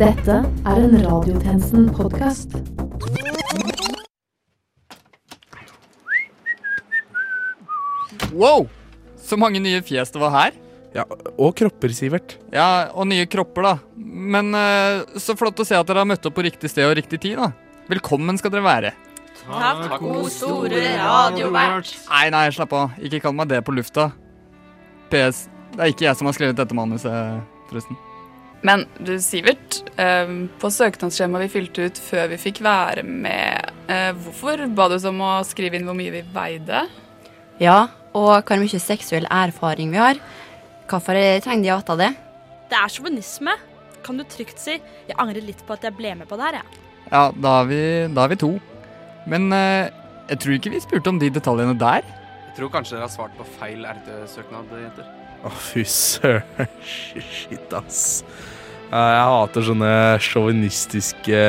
Dette 0.00 0.32
er 0.64 0.78
en 0.80 0.94
Radiotjenesten-podkast. 0.96 2.54
Wow! 8.32 8.64
Så 9.20 9.36
mange 9.36 9.60
nye 9.60 9.82
fjes 9.84 10.08
det 10.14 10.22
var 10.22 10.32
her. 10.32 10.56
Ja, 10.96 11.04
Og 11.36 11.52
kropper, 11.60 11.92
Sivert. 11.92 12.38
Ja, 12.48 12.88
og 12.96 13.10
nye 13.12 13.28
kropper, 13.28 13.68
da. 13.68 13.76
Men 14.00 14.56
uh, 14.56 15.04
så 15.20 15.36
flott 15.36 15.60
å 15.60 15.68
se 15.68 15.76
at 15.76 15.92
dere 15.92 16.00
har 16.00 16.08
møtt 16.08 16.24
opp 16.24 16.38
på 16.38 16.48
riktig 16.48 16.72
sted 16.72 16.88
og 16.88 16.96
riktig 16.96 17.20
tid, 17.20 17.36
da. 17.36 17.52
Velkommen 17.92 18.40
skal 18.40 18.56
dere 18.56 18.64
være. 18.64 18.96
Takk, 19.44 19.98
god 20.00 20.32
store 20.32 20.80
radiovert. 20.96 21.92
Nei, 22.08 22.26
nei, 22.32 22.46
slapp 22.56 22.72
av. 22.72 22.96
Ikke 23.04 23.20
kall 23.26 23.36
meg 23.36 23.52
det 23.52 23.60
på 23.68 23.76
lufta. 23.76 24.14
PS. 25.12 25.50
Det 25.76 25.84
er 25.84 25.92
ikke 25.92 26.08
jeg 26.08 26.16
som 26.16 26.32
har 26.32 26.40
skrevet 26.40 26.56
dette 26.56 26.84
manuset, 26.86 27.44
forresten. 27.68 28.06
Men 28.66 28.84
du, 28.98 29.14
Sivert. 29.24 29.80
eh, 29.96 30.32
På 30.60 30.68
søknadsskjemaet 30.68 31.46
vi 31.46 31.52
fylte 31.54 31.86
ut 31.88 32.00
før 32.10 32.28
vi 32.32 32.40
fikk 32.40 32.60
være 32.64 33.04
med, 33.04 33.70
eh, 33.88 34.10
hvorfor 34.12 34.66
ba 34.74 34.88
du 34.88 34.96
oss 34.98 35.06
om 35.08 35.20
å 35.24 35.40
skrive 35.48 35.78
inn 35.78 35.86
hvor 35.88 35.96
mye 35.96 36.12
vi 36.12 36.22
veide? 36.34 36.84
Ja, 37.60 37.88
og 38.12 38.44
hvor 38.44 38.60
mye 38.60 38.80
seksuell 38.82 39.26
erfaring 39.30 39.90
vi 39.92 40.00
har. 40.02 40.20
Hvorfor 40.90 41.16
trenger 41.44 41.62
de 41.62 41.94
å 41.94 41.96
det? 41.96 42.12
Det 42.70 42.78
er 42.78 42.88
sjåvinisme. 42.92 43.54
Kan 44.02 44.16
du 44.16 44.24
trygt 44.24 44.58
si. 44.58 44.78
Jeg 45.08 45.16
angrer 45.20 45.44
litt 45.44 45.60
på 45.66 45.74
at 45.76 45.82
jeg 45.84 45.96
ble 45.96 46.14
med 46.16 46.28
på 46.28 46.36
det 46.36 46.46
her, 46.48 46.60
jeg. 46.60 46.80
Ja, 47.10 47.30
da 47.34 47.60
er 47.60 47.66
vi, 47.68 47.80
da 48.14 48.24
er 48.24 48.32
vi 48.32 48.38
to. 48.40 48.52
Men 49.28 49.52
eh, 49.52 49.90
jeg 50.30 50.40
tror 50.42 50.56
ikke 50.56 50.72
vi 50.74 50.80
spurte 50.82 51.12
om 51.12 51.18
de 51.20 51.30
detaljene 51.32 51.76
der. 51.78 52.04
Jeg 52.48 52.56
tror 52.58 52.72
kanskje 52.74 52.96
dere 52.96 53.06
har 53.06 53.12
svart 53.12 53.36
på 53.38 53.46
feil 53.58 53.84
RT-søknad, 53.86 54.72
jenter. 54.82 55.08
Å, 55.46 55.50
fy 55.54 55.84
søren. 55.88 56.70
Shit, 56.84 57.72
ass. 57.76 58.22
Ja, 58.90 59.02
Jeg 59.14 59.26
hater 59.30 59.66
sånne 59.68 59.90
sjåvinistiske 60.18 61.42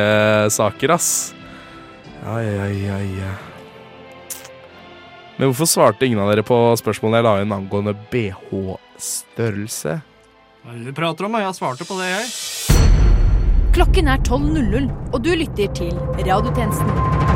saker, 0.53 0.93
ass. 0.93 1.33
Ai, 2.21 2.45
ai. 2.45 2.75
ai. 2.93 3.31
Men 5.39 5.49
hvorfor 5.49 5.65
svarte 5.65 6.05
ingen 6.05 6.21
av 6.21 6.29
dere 6.29 6.45
på 6.45 6.57
spørsmålet 6.77 7.17
jeg 7.17 7.25
la 7.25 7.33
inn 7.41 7.55
angående 7.55 7.95
BH-størrelse? 8.11 9.97
Hva 10.61 10.75
er 10.75 10.77
det 10.77 10.91
du 10.91 10.97
prater 11.01 11.25
om? 11.25 11.39
Jeg 11.41 11.57
svarte 11.57 11.87
på 11.89 11.97
det, 11.97 12.11
jeg. 12.13 12.29
Klokken 13.73 14.11
er 14.11 14.21
12.00, 14.21 14.91
og 15.09 15.21
du 15.25 15.33
lytter 15.33 15.73
til 15.73 15.97
Radiotjenesten. 16.21 17.30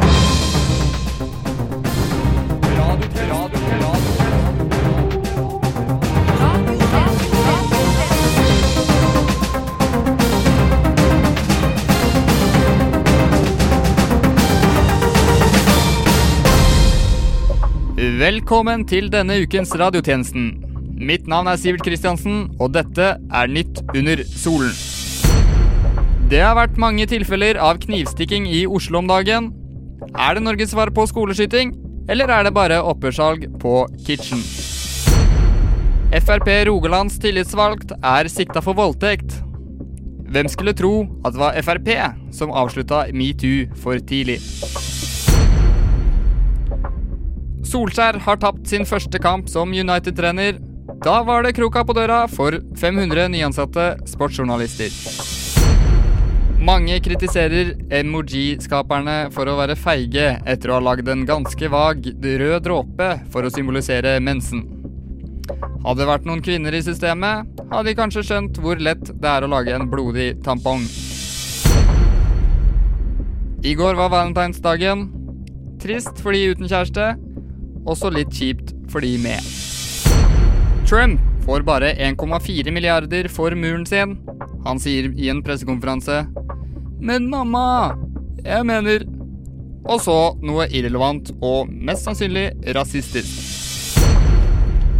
Velkommen 18.16 18.86
til 18.88 19.10
denne 19.12 19.36
ukens 19.44 19.74
radiotjenesten. 19.76 20.46
Mitt 20.96 21.26
navn 21.28 21.50
er 21.52 21.58
Sivert 21.60 21.82
Kristiansen, 21.84 22.46
og 22.64 22.70
dette 22.72 23.08
er 23.20 23.50
Nytt 23.52 23.82
under 23.92 24.22
solen. 24.30 24.72
Det 26.32 26.40
har 26.40 26.56
vært 26.56 26.80
mange 26.80 27.10
tilfeller 27.12 27.60
av 27.60 27.82
knivstikking 27.84 28.48
i 28.48 28.62
Oslo 28.72 29.02
om 29.02 29.12
dagen. 29.12 29.50
Er 30.14 30.38
det 30.38 30.46
Norges 30.46 30.72
svar 30.72 30.94
på 30.96 31.04
skoleskyting, 31.12 31.76
eller 32.08 32.32
er 32.32 32.48
det 32.48 32.56
bare 32.56 32.80
oppesalg 32.88 33.50
på 33.60 33.84
Kitchen? 34.08 34.40
Frp 36.16 36.48
Rogalands 36.72 37.20
tillitsvalgt 37.20 37.98
er 38.00 38.32
sikta 38.32 38.64
for 38.64 38.80
voldtekt. 38.80 39.42
Hvem 40.32 40.48
skulle 40.56 40.78
tro 40.78 41.02
at 41.26 41.36
det 41.36 41.44
var 41.44 41.64
Frp 41.68 41.96
som 42.32 42.56
avslutta 42.64 43.10
metoo 43.12 43.66
for 43.76 44.00
tidlig? 44.00 44.40
Solskjær 47.66 48.20
har 48.22 48.38
tapt 48.38 48.68
sin 48.70 48.86
første 48.86 49.20
kamp 49.22 49.50
som 49.50 49.72
United-trener. 49.74 50.60
Da 51.02 51.16
var 51.26 51.44
det 51.44 51.56
kroka 51.58 51.82
på 51.86 51.96
døra 51.98 52.26
for 52.30 52.60
500 52.78 53.26
nyansatte 53.34 53.88
sportsjournalister. 54.10 54.94
Mange 56.66 57.00
kritiserer 57.04 57.74
emoji-skaperne 57.94 59.32
for 59.34 59.50
å 59.50 59.58
være 59.58 59.76
feige 59.78 60.30
etter 60.46 60.72
å 60.72 60.78
ha 60.78 60.86
lagd 60.88 61.10
en 61.10 61.26
ganske 61.28 61.70
vag 61.74 62.08
rød 62.22 62.64
dråpe 62.66 63.10
for 63.34 63.46
å 63.46 63.52
symbolisere 63.54 64.16
mensen. 64.24 64.64
Hadde 65.86 66.00
det 66.02 66.10
vært 66.10 66.26
noen 66.30 66.46
kvinner 66.46 66.74
i 66.74 66.86
systemet, 66.86 67.50
hadde 67.70 67.90
de 67.90 67.98
kanskje 67.98 68.26
skjønt 68.30 68.62
hvor 68.62 68.82
lett 68.82 69.10
det 69.10 69.30
er 69.30 69.46
å 69.46 69.52
lage 69.52 69.74
en 69.74 69.90
blodig 69.90 70.32
tampong. 70.46 70.86
I 73.66 73.74
går 73.78 73.98
var 73.98 74.14
valentinsdagen. 74.14 75.08
Trist 75.82 76.22
fordi 76.22 76.48
uten 76.54 76.70
kjæreste, 76.70 77.14
også 77.86 78.12
litt 78.14 78.34
kjipt 78.34 78.74
for 78.92 79.06
de 79.06 79.16
med. 79.22 79.42
Trump 80.86 81.22
får 81.46 81.66
bare 81.66 81.94
1,4 81.94 82.74
milliarder 82.74 83.30
for 83.30 83.54
muren 83.58 83.86
sin. 83.86 84.18
Han 84.66 84.82
sier 84.82 85.12
i 85.14 85.30
en 85.30 85.44
pressekonferanse 85.46 86.24
Men 87.00 87.28
mamma, 87.30 87.94
jeg 88.42 88.66
mener 88.66 89.04
Og 89.86 90.00
så 90.02 90.18
noe 90.42 90.66
irrelevant 90.74 91.30
og 91.46 91.70
mest 91.70 92.08
sannsynlig 92.08 92.48
rasistisk. 92.74 93.52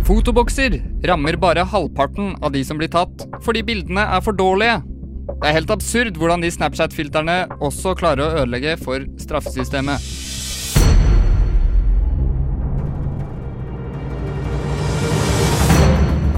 Fotobokser 0.06 0.76
rammer 1.10 1.38
bare 1.42 1.64
halvparten 1.66 2.36
av 2.46 2.52
de 2.54 2.62
som 2.68 2.78
blir 2.78 2.92
tatt, 2.94 3.26
fordi 3.42 3.64
bildene 3.66 4.04
er 4.06 4.22
for 4.22 4.38
dårlige. 4.38 4.84
Det 5.32 5.50
er 5.50 5.58
helt 5.58 5.74
absurd 5.74 6.20
hvordan 6.22 6.46
de 6.46 6.52
Snapchat-filterne 6.54 7.40
også 7.58 7.96
klarer 7.98 8.28
å 8.28 8.44
ødelegge 8.44 8.78
for 8.84 9.02
straffesystemet. 9.18 10.25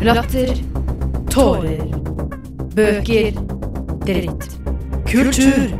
Latter. 0.08 0.54
Tårer. 1.28 1.82
Bøker. 2.76 3.36
Dritt. 4.08 4.46
Kultur. 5.04 5.74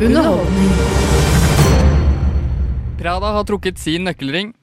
Underholdning. 0.00 0.70
Prada 2.96 3.34
har 3.36 3.44
trukket 3.44 3.76
sin 3.76 4.08
nøkkelring, 4.08 4.54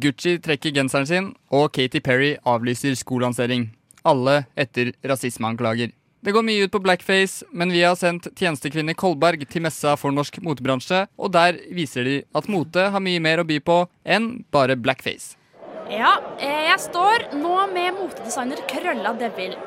Gucci 0.00 0.38
trekker 0.40 0.72
genseren 0.72 1.10
sin, 1.10 1.28
og 1.52 1.74
Katy 1.76 2.00
Perry 2.00 2.30
avlyser 2.48 2.96
skolansering. 2.96 3.66
Alle 4.08 4.46
etter 4.56 4.94
rasismeanklager. 5.04 5.92
Det 6.24 6.32
går 6.32 6.48
mye 6.48 6.64
ut 6.64 6.72
på 6.72 6.80
blackface, 6.80 7.44
men 7.52 7.76
vi 7.76 7.84
har 7.84 8.00
sendt 8.00 8.30
tjenestekvinne 8.32 8.96
Kolberg 8.96 9.44
til 9.52 9.66
messa 9.68 9.98
for 10.00 10.16
norsk 10.16 10.40
motebransje, 10.40 11.04
og 11.20 11.36
der 11.36 11.60
viser 11.76 12.08
de 12.08 12.18
at 12.32 12.48
mote 12.48 12.88
har 12.96 13.04
mye 13.04 13.20
mer 13.20 13.44
å 13.44 13.48
by 13.52 13.60
på 13.60 13.82
enn 14.08 14.32
bare 14.48 14.80
blackface. 14.80 15.36
Ja, 15.92 16.12
eh, 16.40 16.68
jeg 16.70 16.80
står 16.80 17.26
nå 17.36 17.52
med 17.72 17.98
motedesigner 17.98 18.62
Krølla 18.70 19.12
Devil. 19.20 19.58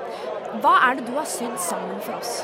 Hva 0.63 0.71
er 0.87 0.97
det 0.97 1.05
du 1.05 1.13
har 1.19 1.27
sydd 1.29 1.53
sammen 1.61 1.99
for 2.01 2.17
oss? 2.17 2.39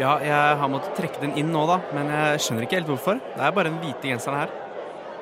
Ja, 0.00 0.16
jeg 0.24 0.56
har 0.58 0.70
måttet 0.72 0.96
trekke 0.98 1.22
den 1.22 1.36
inn 1.38 1.52
nå, 1.54 1.62
da, 1.68 1.78
men 1.94 2.10
jeg 2.10 2.42
skjønner 2.42 2.66
ikke 2.66 2.80
helt 2.80 2.90
hvorfor. 2.90 3.20
Det 3.36 3.44
er 3.46 3.54
bare 3.54 3.70
den 3.70 3.78
hvite 3.84 4.10
genseren 4.10 4.40
her. 4.42 4.54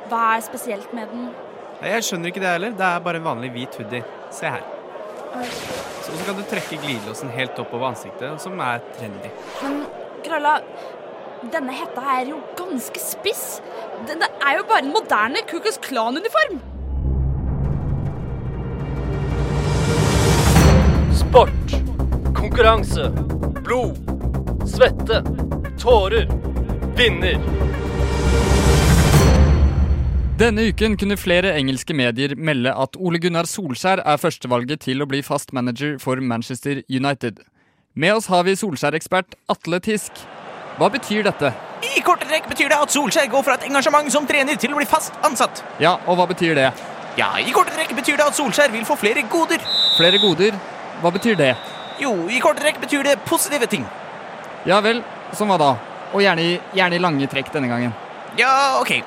Hva 0.08 0.22
er 0.38 0.46
spesielt 0.46 0.94
med 0.96 1.12
den? 1.12 1.28
Jeg 1.84 2.06
skjønner 2.06 2.32
ikke 2.32 2.42
det 2.42 2.54
heller. 2.54 2.72
Det 2.80 2.86
er 2.86 3.04
bare 3.04 3.20
en 3.20 3.28
vanlig 3.28 3.52
hvit 3.54 3.76
hoodie. 3.80 4.02
Se 4.34 4.54
her. 4.56 4.64
Så, 5.44 6.08
så 6.08 6.24
kan 6.26 6.40
du 6.40 6.42
trekke 6.48 6.80
glidelåsen 6.80 7.30
helt 7.36 7.60
opp 7.60 7.76
over 7.76 7.92
ansiktet, 7.92 8.40
som 8.42 8.56
er 8.64 8.80
trendy. 8.96 9.30
Men 9.60 9.82
Krølla, 10.24 10.56
denne 11.52 11.76
hetta 11.76 12.08
er 12.16 12.32
jo 12.32 12.40
ganske 12.58 13.04
spiss. 13.04 13.46
Den 14.08 14.24
er 14.24 14.58
jo 14.58 14.66
bare 14.68 14.84
en 14.86 14.92
moderne 14.96 15.44
Kukus 15.50 15.78
Klan-uniform. 15.84 16.60
Sport, 21.30 21.70
konkurranse, 22.34 23.10
blod, 23.64 23.96
svette, 24.66 25.20
tårer, 25.78 26.26
vinner. 26.96 27.36
Denne 30.38 30.64
uken 30.72 30.96
kunne 30.98 31.14
flere 31.14 31.52
engelske 31.54 31.94
medier 31.94 32.34
melde 32.34 32.72
at 32.74 32.98
Ole 32.98 33.20
Gunnar 33.22 33.46
Solskjær 33.46 34.02
er 34.02 34.18
førstevalget 34.18 34.82
til 34.88 35.04
å 35.04 35.06
bli 35.06 35.20
fast 35.22 35.54
manager 35.54 36.00
for 36.02 36.18
Manchester 36.18 36.82
United. 36.90 37.38
Med 37.94 38.16
oss 38.16 38.26
har 38.26 38.42
vi 38.50 38.56
Solskjær-ekspert 38.58 39.38
Atle 39.54 39.78
Tisk. 39.86 40.18
Hva 40.82 40.90
betyr 40.90 41.30
dette? 41.30 41.52
I 41.94 42.02
korte 42.02 42.26
trekk 42.26 42.50
betyr 42.50 42.74
det 42.74 42.80
at 42.88 42.90
Solskjær 42.90 43.30
går 43.30 43.46
fra 43.46 43.54
et 43.60 43.70
engasjement 43.70 44.10
som 44.10 44.26
trener 44.26 44.58
til 44.58 44.74
å 44.74 44.82
bli 44.82 44.90
fast 44.90 45.14
ansatt. 45.22 45.62
Ja, 45.78 46.00
og 46.10 46.18
hva 46.18 46.26
betyr 46.34 46.58
det? 46.58 46.72
Ja, 47.22 47.30
I 47.38 47.54
korte 47.54 47.78
trekk 47.78 47.94
betyr 48.02 48.18
det 48.18 48.32
at 48.32 48.42
Solskjær 48.42 48.74
vil 48.74 48.82
få 48.82 48.98
flere 48.98 49.22
goder. 49.30 49.62
Flere 49.94 50.18
goder? 50.18 50.58
Hva 51.00 51.12
betyr 51.14 51.38
det? 51.38 51.54
Jo, 52.00 52.12
i 52.32 52.40
korte 52.40 52.62
trekk 52.64 52.80
betyr 52.80 53.04
det 53.04 53.18
positive 53.28 53.66
ting. 53.70 53.86
Ja 54.68 54.80
vel, 54.84 55.02
som 55.36 55.48
hva 55.48 55.56
da? 55.60 55.70
Og 56.12 56.24
gjerne 56.24 56.44
i, 56.44 56.58
gjerne 56.76 56.96
i 56.98 57.02
lange 57.02 57.28
trekk 57.30 57.52
denne 57.54 57.70
gangen. 57.70 57.94
Ja, 58.38 58.80
ok. 58.80 59.00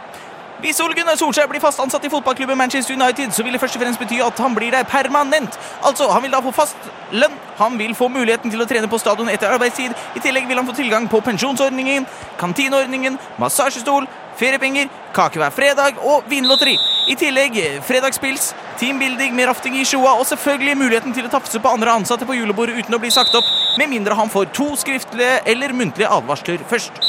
Hvis 0.63 0.79
Ole 0.79 0.95
Gunnar 0.95 1.17
Solskjær 1.19 1.49
blir 1.51 1.59
fast 1.59 1.81
ansatt 1.83 2.05
i 2.07 2.09
fotballklubben 2.11 2.57
Manchester 2.57 2.95
United, 2.95 3.33
så 3.35 3.43
vil 3.43 3.51
det 3.51 3.59
først 3.59 3.75
og 3.75 3.81
fremst 3.83 3.99
bety 3.99 4.21
at 4.23 4.37
han 4.39 4.53
blir 4.55 4.71
der 4.71 4.85
permanent. 4.87 5.57
Altså, 5.83 6.07
Han 6.07 6.23
vil 6.23 6.31
da 6.31 6.39
få 6.39 6.53
fast 6.55 6.77
lønn, 7.11 7.35
han 7.57 7.77
vil 7.77 7.95
få 7.95 8.07
muligheten 8.07 8.51
til 8.51 8.61
å 8.61 8.67
trene 8.69 8.87
på 8.87 8.99
stadion 9.01 9.29
etter 9.29 9.51
arbeidstid. 9.51 9.91
I 10.15 10.23
tillegg 10.23 10.47
vil 10.47 10.57
han 10.57 10.67
få 10.67 10.75
tilgang 10.77 11.09
på 11.11 11.19
pensjonsordningen, 11.21 12.07
kantineordningen, 12.39 13.19
massasjestol, 13.43 14.07
feriepenger, 14.39 14.89
kake 15.15 15.41
hver 15.41 15.53
fredag 15.53 15.99
og 16.01 16.27
vinlotteri. 16.29 16.75
I 17.11 17.15
tillegg 17.19 17.57
eh, 17.59 17.79
fredagspils, 17.85 18.51
teambuilding 18.79 19.35
med 19.35 19.49
rafting 19.49 19.75
i 19.79 19.85
Sjoa 19.87 20.15
og 20.19 20.25
selvfølgelig 20.29 20.77
muligheten 20.79 21.15
til 21.15 21.27
å 21.27 21.33
tafse 21.33 21.59
på 21.61 21.73
andre 21.73 21.97
ansatte 21.99 22.27
på 22.29 22.37
julebordet 22.37 22.79
uten 22.79 22.95
å 22.97 23.01
bli 23.01 23.11
sagt 23.13 23.35
opp, 23.37 23.49
med 23.77 23.91
mindre 23.91 24.17
han 24.17 24.31
får 24.31 24.51
to 24.55 24.71
skriftlige 24.79 25.41
eller 25.53 25.75
muntlige 25.75 26.11
advarsler 26.11 26.63
først. 26.69 27.03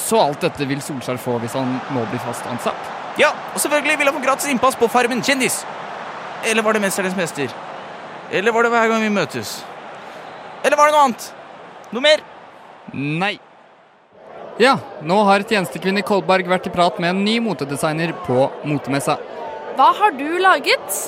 Så 0.00 0.18
alt 0.20 0.40
dette 0.42 0.66
vil 0.66 0.80
Solskjær 0.82 1.20
få 1.22 1.36
hvis 1.42 1.58
han 1.58 1.76
nå 1.94 2.06
blir 2.10 2.22
fast 2.24 2.46
ansatt? 2.50 2.88
Ja, 3.20 3.34
og 3.54 3.60
selvfølgelig 3.60 3.98
vil 3.98 4.08
han 4.10 4.16
få 4.16 4.24
gratis 4.24 4.48
innpass 4.50 4.78
på 4.78 4.88
Farmen 4.90 5.22
kjendis. 5.26 5.60
Eller 6.46 6.64
var 6.64 6.74
det 6.74 6.82
Mesternes 6.82 7.16
mester? 7.18 7.52
Eller 8.30 8.54
var 8.54 8.64
det 8.64 8.72
hver 8.72 8.88
gang 8.88 9.02
vi 9.02 9.12
møtes? 9.12 9.60
Eller 10.64 10.78
var 10.78 10.88
det 10.88 10.96
noe 10.96 11.06
annet? 11.08 11.30
Noe 11.90 12.04
mer? 12.04 12.24
Nei. 12.94 13.36
Ja, 14.60 14.74
nå 15.00 15.16
har 15.24 15.40
tjenestekvinne 15.48 16.02
Kolberg 16.04 16.44
vært 16.50 16.66
i 16.68 16.70
prat 16.74 16.98
med 17.00 17.14
en 17.14 17.20
ny 17.24 17.38
motedesigner 17.40 18.10
på 18.26 18.42
motemessa. 18.68 19.14
Hva 19.78 19.86
har 19.96 20.12
du 20.18 20.26
laget? 20.36 20.98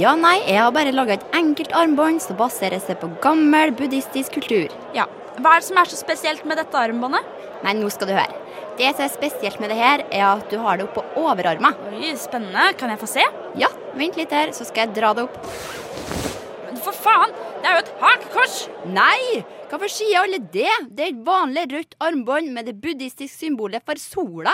Ja, 0.00 0.14
nei, 0.16 0.38
jeg 0.46 0.62
har 0.62 0.72
bare 0.72 0.94
laga 0.94 1.18
et 1.18 1.26
enkelt 1.36 1.74
armbånd 1.76 2.22
som 2.24 2.38
baserer 2.38 2.80
seg 2.80 2.96
på 3.02 3.10
gammel 3.20 3.74
buddhistisk 3.76 4.38
kultur. 4.38 4.72
Ja, 4.96 5.04
Hva 5.36 5.58
er 5.58 5.60
det 5.60 5.66
som 5.68 5.76
er 5.76 5.90
så 5.92 5.98
spesielt 6.00 6.46
med 6.48 6.56
dette 6.56 6.80
armbåndet? 6.80 7.26
Nei, 7.66 7.74
nå 7.76 7.90
skal 7.92 8.08
du 8.08 8.14
høre. 8.16 8.40
Det 8.80 8.88
som 8.94 9.04
er 9.04 9.12
spesielt 9.12 9.60
med 9.60 9.68
det 9.72 9.76
her, 9.76 10.04
er 10.08 10.24
at 10.30 10.48
du 10.48 10.56
har 10.64 10.80
det 10.80 10.86
oppå 10.88 11.04
overarmen. 11.20 11.76
Oi, 11.92 12.14
Spennende. 12.16 12.70
Kan 12.80 12.94
jeg 12.94 13.02
få 13.02 13.10
se? 13.12 13.26
Ja, 13.60 13.68
vent 13.92 14.16
litt 14.16 14.32
her, 14.32 14.54
så 14.56 14.64
skal 14.64 14.86
jeg 14.86 14.96
dra 14.96 15.12
det 15.16 15.28
opp. 15.28 15.36
Men 16.64 16.80
for 16.80 16.96
faen! 16.96 17.36
Det 17.60 17.68
er 17.68 17.76
jo 17.76 17.84
et 17.84 17.94
hakekors! 18.00 18.56
Nei! 18.88 19.44
Hvorfor 19.66 19.90
sier 19.90 20.22
alle 20.22 20.38
det? 20.54 20.70
Det 20.94 21.02
er 21.02 21.10
et 21.10 21.22
vanlig 21.26 21.64
rødt 21.72 21.96
armbånd 21.98 22.52
med 22.54 22.68
det 22.68 22.76
buddhistiske 22.82 23.34
symbolet 23.34 23.82
for 23.82 23.98
sola. 23.98 24.52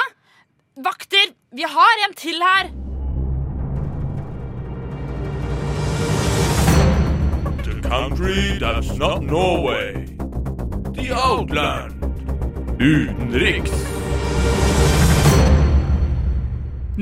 Vakter! 0.76 1.34
Vi 1.52 1.66
har 1.68 2.04
en 2.06 2.14
til 2.16 2.40
her! 2.40 2.70
The 7.62 7.76
country 7.84 8.56
that's 8.58 8.96
not 8.96 9.22
Norway. 9.22 10.06
The 10.96 11.12
Outland. 11.12 11.92
Utenriks. 12.80 13.70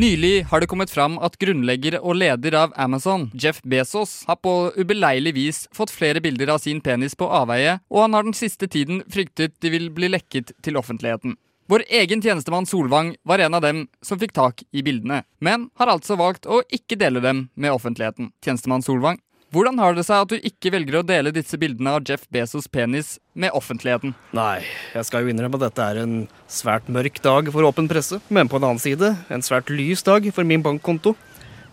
Nylig 0.00 0.44
har 0.44 0.61
det 0.61 0.67
kommet 0.67 0.91
fram 0.91 1.19
at 1.20 1.35
grunnlegger 1.37 1.99
og 1.99 2.14
leder 2.17 2.55
av 2.56 2.70
Amazon, 2.81 3.26
Jeff 3.37 3.58
Bezos, 3.69 4.23
har 4.25 4.38
på 4.41 4.70
ubeleilig 4.73 5.35
vis 5.37 5.58
fått 5.76 5.93
flere 5.93 6.23
bilder 6.25 6.55
av 6.55 6.62
sin 6.62 6.81
penis 6.81 7.12
på 7.19 7.29
avveie, 7.29 7.75
og 7.93 8.06
han 8.06 8.17
har 8.17 8.25
den 8.25 8.37
siste 8.38 8.64
tiden 8.64 9.02
fryktet 9.12 9.58
de 9.61 9.75
vil 9.75 9.91
bli 9.93 10.08
lekket 10.08 10.55
til 10.64 10.81
offentligheten. 10.81 11.35
Vår 11.69 11.85
egen 12.00 12.25
tjenestemann 12.25 12.64
Solvang 12.70 13.12
var 13.29 13.44
en 13.44 13.58
av 13.58 13.67
dem 13.67 13.82
som 14.00 14.17
fikk 14.23 14.32
tak 14.38 14.64
i 14.73 14.81
bildene, 14.87 15.20
men 15.38 15.69
har 15.76 15.93
altså 15.93 16.17
valgt 16.17 16.49
å 16.49 16.62
ikke 16.73 16.97
dele 16.97 17.20
dem 17.20 17.50
med 17.52 17.76
offentligheten. 17.76 18.32
Tjenestemann 18.41 18.87
Solvang, 18.87 19.20
hvordan 19.50 19.79
har 19.82 19.97
det 19.97 20.05
seg 20.06 20.25
at 20.25 20.32
du 20.32 20.47
ikke 20.47 20.73
velger 20.75 21.00
å 21.00 21.06
dele 21.06 21.32
disse 21.35 21.58
bildene 21.61 21.97
av 21.97 22.05
Jeff 22.06 22.26
Bezos' 22.32 22.69
penis 22.70 23.17
med 23.35 23.55
offentligheten? 23.56 24.14
Nei, 24.37 24.61
jeg 24.94 25.08
skal 25.08 25.25
jo 25.25 25.32
innrømme 25.32 25.58
at 25.58 25.67
dette 25.69 25.87
er 25.87 26.02
en 26.05 26.14
svært 26.50 26.91
mørk 26.93 27.19
dag 27.25 27.50
for 27.55 27.67
åpen 27.67 27.91
presse. 27.91 28.20
Men 28.31 28.50
på 28.50 28.61
en 28.61 28.69
annen 28.69 28.82
side 28.82 29.14
en 29.29 29.44
svært 29.44 29.73
lys 29.73 30.05
dag 30.06 30.29
for 30.35 30.47
min 30.47 30.62
bankkonto. 30.62 31.17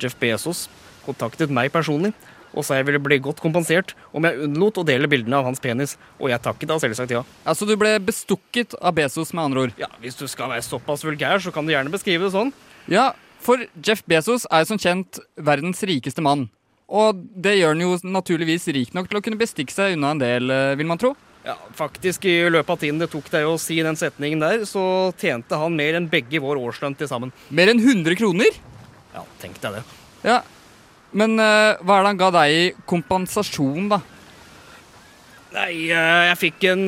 Jeff 0.01 0.18
Bezos 0.21 0.65
kontaktet 1.06 1.53
meg 1.53 1.71
personlig 1.74 2.13
og 2.57 2.65
sa 2.65 2.77
jeg 2.79 2.88
ville 2.88 3.01
bli 3.03 3.19
godt 3.21 3.41
kompensert 3.44 3.94
om 4.15 4.25
jeg 4.25 4.39
unnlot 4.47 4.79
å 4.81 4.85
dele 4.88 5.09
bildene 5.12 5.38
av 5.38 5.45
hans 5.45 5.62
penis. 5.62 5.95
Og 6.18 6.31
jeg 6.31 6.41
takket 6.41 6.71
da 6.71 6.79
selvsagt 6.81 7.13
ja. 7.13 7.21
Altså 7.45 7.68
du 7.69 7.75
ble 7.79 7.94
bestukket 8.01 8.74
av 8.81 8.95
Bezos, 8.97 9.33
med 9.35 9.50
andre 9.50 9.68
ord? 9.68 9.77
Ja, 9.77 9.91
Hvis 10.01 10.18
du 10.18 10.25
skal 10.31 10.50
være 10.53 10.65
såpass 10.65 11.06
vulgær, 11.06 11.41
så 11.44 11.53
kan 11.53 11.68
du 11.68 11.75
gjerne 11.75 11.94
beskrive 11.94 12.25
det 12.25 12.33
sånn. 12.33 12.53
Ja, 12.89 13.12
for 13.44 13.62
Jeff 13.85 14.01
Bezos 14.09 14.47
er 14.50 14.65
som 14.65 14.79
kjent 14.81 15.19
verdens 15.38 15.83
rikeste 15.85 16.24
mann. 16.25 16.47
Og 16.88 17.19
det 17.36 17.57
gjør 17.57 17.74
han 17.75 17.84
jo 17.84 17.95
naturligvis 18.07 18.69
rik 18.72 18.94
nok 18.95 19.10
til 19.10 19.19
å 19.19 19.24
kunne 19.24 19.39
bestikke 19.39 19.75
seg 19.75 19.98
unna 19.98 20.13
en 20.16 20.22
del, 20.22 20.51
eh, 20.51 20.75
vil 20.80 20.88
man 20.88 21.00
tro. 21.00 21.16
Ja, 21.44 21.56
faktisk 21.75 22.25
I 22.28 22.50
løpet 22.50 22.69
av 22.69 22.80
tiden 22.80 23.00
det 23.00 23.10
tok 23.12 23.28
deg 23.31 23.48
å 23.48 23.60
si 23.60 23.80
den 23.84 23.95
setningen 23.95 24.39
der, 24.39 24.66
så 24.68 25.13
tjente 25.19 25.56
han 25.56 25.75
mer 25.75 25.95
enn 25.95 26.10
begge 26.12 26.42
vår 26.44 26.60
årslønn 26.60 26.98
til 26.98 27.07
sammen. 27.07 27.31
Mer 27.50 27.72
enn 27.72 27.80
100 27.80 28.16
kroner? 28.19 28.51
Ja, 29.13 29.24
tenk 29.39 29.60
deg 29.63 29.80
det. 29.80 29.84
Ja, 30.24 30.42
Men 31.16 31.39
uh, 31.39 31.80
hva 31.80 31.98
er 31.98 32.04
det 32.04 32.10
han 32.12 32.19
ga 32.19 32.31
deg 32.36 32.51
i 32.51 32.63
kompensasjon, 32.86 33.88
da? 33.88 34.01
Nei, 35.56 35.88
uh, 35.88 36.28
jeg 36.28 36.39
fikk 36.42 36.66
en 36.68 36.84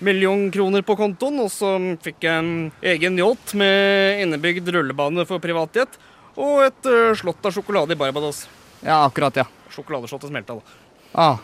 million 0.00 0.46
kroner 0.50 0.80
på 0.80 0.96
kontoen, 0.96 1.36
og 1.44 1.52
så 1.52 1.74
fikk 2.00 2.24
jeg 2.24 2.32
en 2.32 2.72
egen 2.80 3.20
yacht 3.20 3.52
med 3.52 4.24
innebygd 4.24 4.72
rullebane 4.72 5.28
for 5.28 5.44
privatjet, 5.44 6.00
og 6.32 6.64
et 6.64 6.90
slott 7.20 7.44
av 7.44 7.52
sjokolade 7.52 7.92
i 7.92 8.00
Barbados. 8.00 8.46
Ja, 8.82 9.04
akkurat, 9.06 9.36
ja. 9.36 9.46
Sjokoladeslottet 9.72 10.30
smelta, 10.30 10.58
da. 10.58 10.78
Ah, 11.12 11.38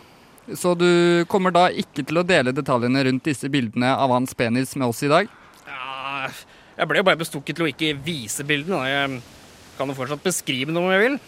så 0.56 0.74
du 0.74 1.24
kommer 1.28 1.52
da 1.54 1.68
ikke 1.70 2.04
til 2.06 2.20
å 2.20 2.26
dele 2.26 2.54
detaljene 2.56 3.04
rundt 3.06 3.26
disse 3.28 3.50
bildene 3.52 3.92
av 3.94 4.10
hans 4.14 4.34
penis 4.34 4.74
med 4.76 4.88
oss 4.88 5.02
i 5.06 5.10
dag? 5.12 5.28
Ja, 5.68 6.28
jeg 6.78 6.88
ble 6.90 7.02
jo 7.02 7.08
bare 7.08 7.20
bestukket 7.20 7.58
til 7.58 7.66
å 7.66 7.70
ikke 7.70 7.94
vise 8.04 8.46
bildene. 8.48 8.84
Jeg 8.88 9.18
kan 9.78 9.90
jo 9.90 9.96
fortsatt 9.98 10.24
beskrive 10.24 10.72
dem 10.72 10.82
om 10.82 10.92
jeg 10.92 11.04
vil. 11.04 11.18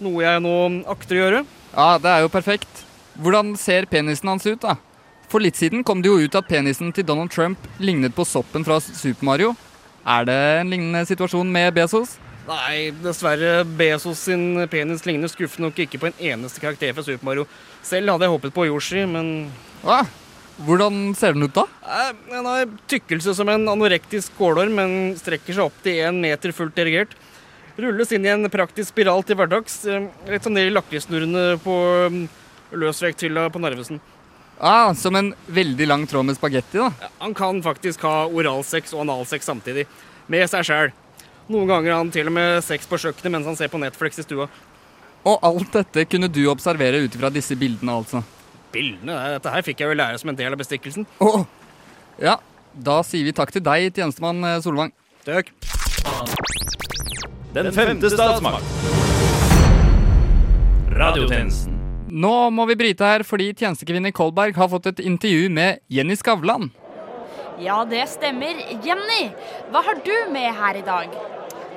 Noe 0.00 0.22
jeg 0.24 0.42
nå 0.42 0.54
akter 0.90 1.18
å 1.18 1.24
gjøre. 1.24 1.42
Ja, 1.74 1.88
det 2.00 2.12
er 2.12 2.24
jo 2.24 2.32
perfekt. 2.32 2.86
Hvordan 3.20 3.52
ser 3.60 3.88
penisen 3.90 4.30
hans 4.32 4.46
ut, 4.48 4.62
da? 4.62 4.78
For 5.30 5.44
litt 5.44 5.60
siden 5.60 5.84
kom 5.86 6.00
det 6.02 6.10
jo 6.10 6.18
ut 6.24 6.38
at 6.38 6.48
penisen 6.50 6.90
til 6.94 7.06
Donald 7.06 7.30
Trump 7.30 7.68
lignet 7.78 8.16
på 8.16 8.24
soppen 8.26 8.64
fra 8.66 8.80
Super 8.82 9.28
Mario. 9.28 9.52
Er 10.08 10.24
det 10.26 10.40
en 10.62 10.72
lignende 10.72 11.04
situasjon 11.06 11.52
med 11.52 11.74
Bezos? 11.76 12.16
Nei, 12.48 12.90
dessverre. 13.02 13.64
Bezos 13.78 14.18
sin 14.26 14.66
penis 14.72 15.04
ligner 15.06 15.30
skuffende 15.30 15.68
nok 15.68 15.78
ikke 15.84 16.00
på 16.02 16.08
en 16.10 16.22
eneste 16.32 16.62
karakter 16.62 16.94
fra 16.96 17.04
Super 17.06 17.28
Mario. 17.28 17.46
Selv 17.86 18.10
hadde 18.14 18.26
jeg 18.26 18.34
håpet 18.34 18.54
på 18.56 18.66
Yoshi, 18.70 19.04
men 19.06 19.50
Hva? 19.84 20.02
Hvordan 20.60 21.14
ser 21.16 21.32
den 21.32 21.46
ut, 21.46 21.54
da? 21.56 21.64
Den 22.28 22.44
har 22.44 22.66
tykkelse 22.90 23.32
som 23.38 23.48
en 23.48 23.62
anorektisk 23.72 24.34
kålorm, 24.36 24.74
men 24.76 24.90
strekker 25.16 25.56
seg 25.56 25.70
opp 25.70 25.78
til 25.84 26.02
én 26.04 26.18
meter 26.20 26.52
fullt 26.52 26.76
dirigert. 26.76 27.14
Rulles 27.80 28.10
inn 28.12 28.26
i 28.26 28.32
en 28.34 28.44
praktisk 28.52 28.90
spiral 28.92 29.24
til 29.24 29.38
hverdags. 29.40 29.78
Litt 30.28 30.44
som 30.44 30.56
de 30.56 30.66
lakrisnurrene 30.68 31.54
på 31.64 31.76
løsvekthylla 32.76 33.46
på 33.54 33.62
Narvesen. 33.62 34.02
Ah, 34.60 34.92
Som 34.92 35.16
en 35.16 35.32
veldig 35.48 35.86
lang 35.88 36.04
tråd 36.06 36.28
med 36.28 36.36
spagetti, 36.36 36.76
da? 36.76 36.90
Ja, 37.00 37.08
han 37.22 37.32
kan 37.34 37.62
faktisk 37.64 38.02
ha 38.04 38.26
oralsex 38.28 38.92
og 38.92 39.06
analsex 39.06 39.48
samtidig. 39.48 39.86
Med 40.28 40.44
seg 40.52 40.66
sjæl. 40.68 40.92
Noen 41.50 41.66
ganger 41.66 41.90
har 41.90 41.98
han 42.04 42.10
til 42.14 42.28
og 42.30 42.34
med 42.36 42.60
sex 42.62 42.86
på 42.86 42.98
kjøkkenet 43.02 43.32
mens 43.34 43.48
han 43.48 43.56
ser 43.58 43.70
på 43.72 43.78
Netflix 43.82 44.20
i 44.22 44.24
stua. 44.26 44.46
Og 45.26 45.42
alt 45.44 45.72
dette 45.74 46.04
kunne 46.06 46.28
du 46.30 46.44
observere 46.48 47.00
ut 47.02 47.16
ifra 47.16 47.30
disse 47.34 47.56
bildene, 47.58 47.96
altså? 47.98 48.22
Bildene? 48.70 49.16
Dette 49.34 49.50
her 49.52 49.64
fikk 49.66 49.82
jeg 49.82 49.90
jo 49.90 49.96
lære 49.98 50.20
som 50.22 50.30
en 50.30 50.38
del 50.38 50.54
av 50.54 50.60
bestikkelsen. 50.60 51.08
Oh. 51.18 51.42
Ja, 52.22 52.36
da 52.72 53.00
sier 53.06 53.26
vi 53.26 53.34
takk 53.34 53.50
til 53.50 53.64
deg, 53.66 53.88
tjenestemann 53.96 54.46
Solvang. 54.62 54.94
Takk. 55.26 55.50
Den 57.56 57.72
femte 57.74 58.12
statsmakt. 58.14 58.70
Radiotjenesten. 60.94 61.74
Nå 62.10 62.34
må 62.54 62.68
vi 62.70 62.78
bryte 62.78 63.06
her 63.06 63.26
fordi 63.26 63.50
tjenestekvinne 63.58 64.14
Kolberg 64.14 64.54
har 64.58 64.70
fått 64.70 64.86
et 64.92 65.02
intervju 65.02 65.50
med 65.50 65.82
Jenny 65.90 66.14
Skavlan. 66.18 66.70
Ja, 67.60 67.82
det 67.84 68.06
stemmer. 68.14 68.54
Jenny, 68.86 69.28
hva 69.74 69.82
har 69.84 69.98
du 70.06 70.14
med 70.32 70.48
her 70.62 70.78
i 70.78 70.86
dag? 70.86 71.18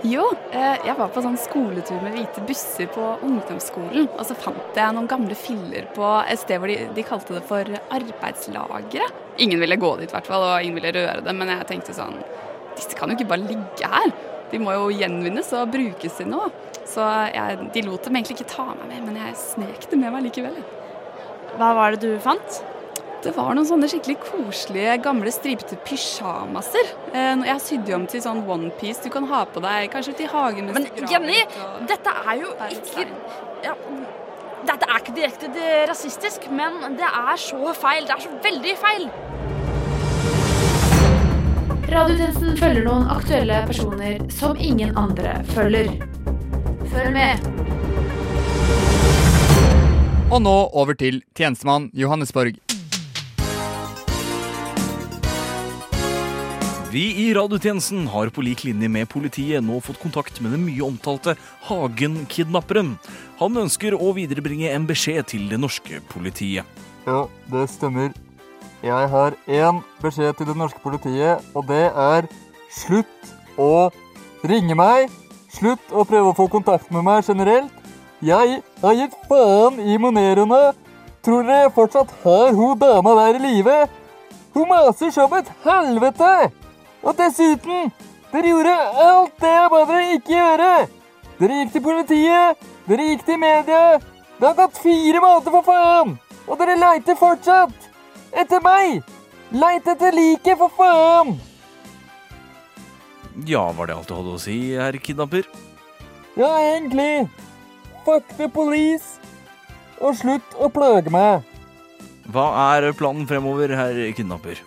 Jo, 0.03 0.25
eh, 0.51 0.81
jeg 0.83 0.97
var 0.99 1.11
på 1.15 1.21
sånn 1.23 1.37
skoletur 1.39 2.01
med 2.03 2.17
hvite 2.17 2.41
busser 2.43 2.89
på 2.91 3.03
ungdomsskolen. 3.23 4.09
Og 4.17 4.25
så 4.27 4.35
fant 4.35 4.75
jeg 4.75 4.95
noen 4.97 5.07
gamle 5.07 5.37
filler 5.39 5.87
på 5.95 6.09
et 6.27 6.41
sted 6.41 6.59
hvor 6.59 6.67
de, 6.67 6.75
de 6.91 7.05
kalte 7.07 7.37
det 7.37 7.43
for 7.47 7.69
arbeidslageret. 7.95 9.21
Ingen 9.43 9.63
ville 9.63 9.79
gå 9.79 9.93
dit, 10.01 10.11
i 10.11 10.17
hvert 10.17 10.27
fall, 10.27 10.43
og 10.43 10.59
ingen 10.59 10.75
ville 10.81 10.91
røre 10.97 11.23
det. 11.23 11.35
Men 11.39 11.53
jeg 11.55 11.69
tenkte 11.71 11.95
sånn 11.95 12.19
Disse 12.73 12.97
kan 12.97 13.11
jo 13.11 13.15
ikke 13.15 13.29
bare 13.29 13.45
ligge 13.47 13.87
her. 13.87 14.11
De 14.51 14.59
må 14.59 14.73
jo 14.75 14.91
gjenvinnes 14.91 15.53
og 15.55 15.71
brukes 15.71 16.19
til 16.19 16.31
noe. 16.33 16.51
Så 16.89 17.05
jeg, 17.31 17.69
de 17.71 17.83
lot 17.85 18.03
dem 18.03 18.17
egentlig 18.17 18.39
ikke 18.41 18.49
ta 18.49 18.65
meg 18.73 18.89
med, 18.89 19.07
men 19.07 19.19
jeg 19.21 19.39
snek 19.39 19.87
det 19.87 19.99
med 20.01 20.11
meg 20.17 20.25
likevel. 20.27 20.57
Hva 21.53 21.69
var 21.77 21.95
det 21.95 22.03
du 22.03 22.17
fant? 22.21 22.59
Det 23.23 23.31
var 23.37 23.53
noen 23.55 23.67
sånne 23.67 23.87
skikkelig 23.87 24.17
koselige, 24.19 24.97
gamle 25.05 25.31
stripete 25.31 25.77
pysjamaser. 25.87 26.89
Jeg 27.13 27.61
sydde 27.63 27.93
jo 27.93 27.99
om 28.01 28.07
til 28.11 28.23
sånn 28.25 28.41
onepiece 28.43 29.05
du 29.05 29.13
kan 29.13 29.27
ha 29.29 29.45
på 29.47 29.63
deg 29.63 29.87
kanskje 29.93 30.11
ute 30.17 30.25
i 30.25 30.31
hagen. 30.33 30.73
Men 30.75 30.89
Jenny, 31.07 31.37
dette 31.87 32.15
er 32.19 32.41
jo 32.41 32.51
ikke 32.67 33.05
ja, 33.63 33.77
Dette 34.67 34.87
er 34.87 34.99
ikke 34.99 35.15
direkte 35.15 35.49
det 35.55 35.69
rasistisk, 35.89 36.49
men 36.51 36.97
det 36.99 37.07
er 37.07 37.39
så 37.39 37.71
feil. 37.75 38.05
Det 38.07 38.15
er 38.15 38.25
så 38.27 38.31
veldig 38.43 38.75
feil. 38.79 39.07
Radiotjenesten 41.93 42.55
følger 42.59 42.87
noen 42.87 43.07
aktuelle 43.11 43.59
personer 43.67 44.23
som 44.31 44.59
ingen 44.59 44.95
andre 44.99 45.35
følger. 45.51 45.91
Følg 46.91 47.11
med. 47.15 47.51
Og 50.33 50.39
nå 50.41 50.55
over 50.73 50.95
til 50.97 51.19
tjenestemann 51.37 51.91
Johannesborg. 51.93 52.62
Vi 56.93 57.07
i 57.25 57.31
radiotjenesten 57.33 58.03
har 58.13 58.29
på 58.29 58.43
lik 58.45 58.61
linje 58.67 58.85
med 58.85 59.07
politiet 59.09 59.65
nå 59.65 59.79
fått 59.81 59.97
kontakt 59.97 60.35
med 60.43 60.51
den 60.53 60.61
mye 60.61 60.83
omtalte 60.85 61.33
Hagen-kidnapperen. 61.65 62.91
Han 63.39 63.57
ønsker 63.63 63.95
å 63.97 64.11
viderebringe 64.13 64.69
en 64.69 64.85
beskjed 64.85 65.25
til 65.31 65.47
det 65.49 65.57
norske 65.57 66.03
politiet. 66.11 66.69
Ja, 67.07 67.23
det 67.49 67.65
stemmer. 67.73 68.13
Jeg 68.85 69.09
har 69.09 69.33
én 69.49 69.81
beskjed 70.03 70.37
til 70.37 70.51
det 70.51 70.57
norske 70.59 70.85
politiet, 70.85 71.41
og 71.57 71.65
det 71.71 71.87
er 71.89 72.29
slutt 72.77 73.33
å 73.57 73.89
ringe 74.45 74.77
meg. 74.77 75.09
Slutt 75.49 75.89
å 75.89 76.05
prøve 76.05 76.29
å 76.29 76.37
få 76.37 76.45
kontakt 76.59 76.93
med 76.93 77.09
meg 77.09 77.25
generelt. 77.25 77.73
Jeg 78.21 78.61
har 78.85 78.99
gitt 79.01 79.21
faen 79.25 79.81
i 79.81 79.97
Moneroene. 79.97 80.75
Tror 81.25 81.41
dere 81.41 81.63
jeg 81.65 81.77
fortsatt 81.79 82.19
har 82.21 82.53
hun 82.53 82.77
dama 82.77 83.17
der 83.23 83.41
i 83.41 83.47
live? 83.49 83.85
Hun 84.53 84.69
maser 84.69 85.09
som 85.09 85.33
et 85.41 85.49
helvete! 85.65 86.53
Og 87.03 87.15
dessuten, 87.19 87.91
dere 88.31 88.51
gjorde 88.53 88.73
alt 89.05 89.39
det 89.43 89.51
jeg 89.51 89.71
ba 89.73 89.79
dere 89.89 90.17
ikke 90.17 90.33
gjøre. 90.33 90.73
Dere 91.39 91.57
gikk 91.59 91.73
til 91.73 91.83
politiet, 91.83 92.67
dere 92.87 93.07
gikk 93.09 93.25
til 93.27 93.41
media. 93.41 93.81
Det 94.39 94.47
har 94.47 94.55
gått 94.57 94.79
fire 94.81 95.23
måneder, 95.23 95.51
for 95.53 95.67
faen! 95.67 96.15
Og 96.47 96.59
dere 96.59 96.77
leiter 96.79 97.19
fortsatt! 97.19 97.89
Etter 98.33 98.63
meg! 98.63 99.03
Leit 99.53 99.87
etter 99.87 100.15
liket, 100.15 100.57
for 100.57 100.71
faen! 100.79 101.35
Ja, 103.49 103.67
var 103.75 103.89
det 103.89 103.95
alt 103.97 104.09
du 104.09 104.15
hadde 104.15 104.35
å 104.37 104.41
si, 104.41 104.57
herr 104.77 104.95
kidnapper? 105.01 105.47
Ja, 106.37 106.49
egentlig. 106.73 107.27
Fuck 108.05 108.35
the 108.39 108.49
police. 108.51 109.19
Og 110.01 110.17
slutt 110.19 110.55
å 110.59 110.69
plage 110.73 111.11
meg. 111.13 111.43
Hva 112.33 112.49
er 112.73 112.93
planen 112.97 113.27
fremover, 113.29 113.73
herr 113.77 113.99
kidnapper? 114.15 114.61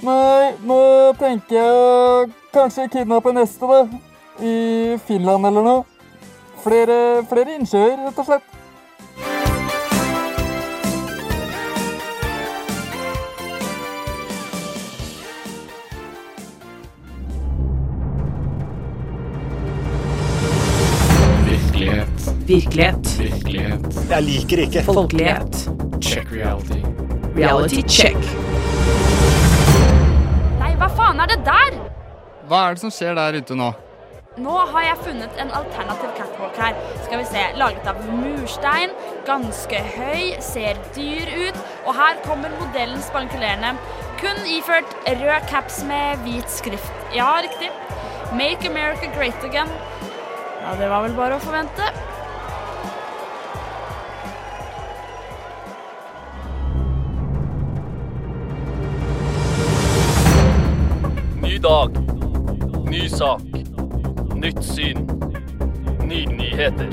Nei, 0.00 0.54
nå 0.64 0.76
tenker 1.20 1.56
jeg 1.58 2.30
kanskje 2.54 2.86
kidnappe 2.88 3.34
neste, 3.36 3.68
da. 3.68 3.80
I 4.40 4.96
Finland 5.04 5.44
eller 5.50 5.66
noe. 5.66 5.82
Flere, 6.64 7.20
flere 7.28 7.58
innsjøer, 7.58 7.98
rett 8.06 8.22
og 8.22 8.30
slett. 8.30 8.56
Virkelighet. 21.44 22.30
Virkelighet. 22.48 23.12
Virkelighet. 23.20 24.00
Jeg 24.10 24.22
liker 24.22 24.64
ikke. 24.64 24.82
Folkelighet. 24.88 25.66
Check 26.00 26.32
reality. 26.32 26.80
Reality 27.36 27.82
check. 27.88 28.49
Faen 31.20 31.28
er 31.28 31.36
det 31.36 31.44
der? 31.44 31.74
Hva 32.48 32.58
er 32.64 32.76
det 32.76 32.80
som 32.80 32.92
skjer 32.96 33.12
der 33.18 33.36
ute 33.36 33.52
nå? 33.52 33.66
Nå 34.40 34.54
har 34.70 34.84
jeg 34.86 35.00
funnet 35.04 35.40
en 35.42 35.50
alternativ 35.52 36.14
catwalk 36.16 36.56
her. 36.56 36.78
Skal 37.02 37.20
vi 37.20 37.26
se, 37.28 37.42
Laget 37.60 37.90
av 37.90 37.98
murstein, 38.08 38.94
ganske 39.28 39.82
høy, 39.98 40.38
ser 40.40 40.80
dyr 40.96 41.28
ut. 41.34 41.58
Og 41.84 41.92
her 41.98 42.16
kommer 42.24 42.54
modellen 42.62 43.04
spankulerende. 43.04 43.74
Kun 44.22 44.40
iført 44.48 44.96
rød 45.04 45.44
caps 45.52 45.82
med 45.90 46.24
hvit 46.24 46.48
skrift. 46.48 47.04
Ja, 47.12 47.28
riktig. 47.44 47.68
Make 48.32 48.64
America 48.70 49.12
great 49.12 49.44
again. 49.44 49.68
Ja, 50.62 50.72
det 50.80 50.88
var 50.88 51.04
vel 51.04 51.20
bare 51.20 51.36
å 51.36 51.44
forvente. 51.44 51.92
Dag. 61.70 61.90
Ny 62.90 63.08
sak. 63.08 63.42
Nytt 64.34 64.64
syn. 64.64 65.04
Nye 66.08 66.26
nyheter. 66.26 66.90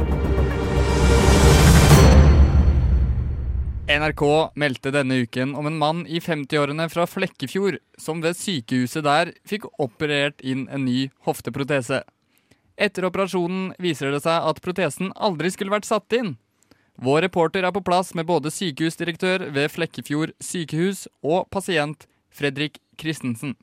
NRK 3.89 4.21
meldte 4.53 4.93
denne 4.93 5.17
uken 5.23 5.55
om 5.57 5.65
en 5.65 5.81
mann 5.81 6.05
i 6.05 6.21
50-årene 6.21 6.85
fra 6.93 7.07
Flekkefjord 7.09 7.79
som 7.97 8.21
ved 8.21 8.37
sykehuset 8.37 9.07
der 9.07 9.33
fikk 9.49 9.65
operert 9.81 10.45
inn 10.45 10.67
en 10.69 10.85
ny 10.85 11.07
hofteprotese. 11.25 12.03
Etter 12.77 13.09
operasjonen 13.09 13.71
viser 13.81 14.13
det 14.13 14.21
seg 14.29 14.45
at 14.51 14.61
protesen 14.61 15.09
aldri 15.15 15.49
skulle 15.55 15.73
vært 15.73 15.89
satt 15.89 16.13
inn. 16.13 16.35
Vår 17.01 17.23
reporter 17.25 17.65
er 17.65 17.73
på 17.73 17.81
plass 17.81 18.13
med 18.13 18.29
både 18.29 18.53
sykehusdirektør 18.53 19.49
ved 19.57 19.73
Flekkefjord 19.73 20.37
sykehus 20.37 21.07
og 21.25 21.47
pasient 21.49 22.05
Fredrik 22.29 22.77
Christensen. 23.01 23.57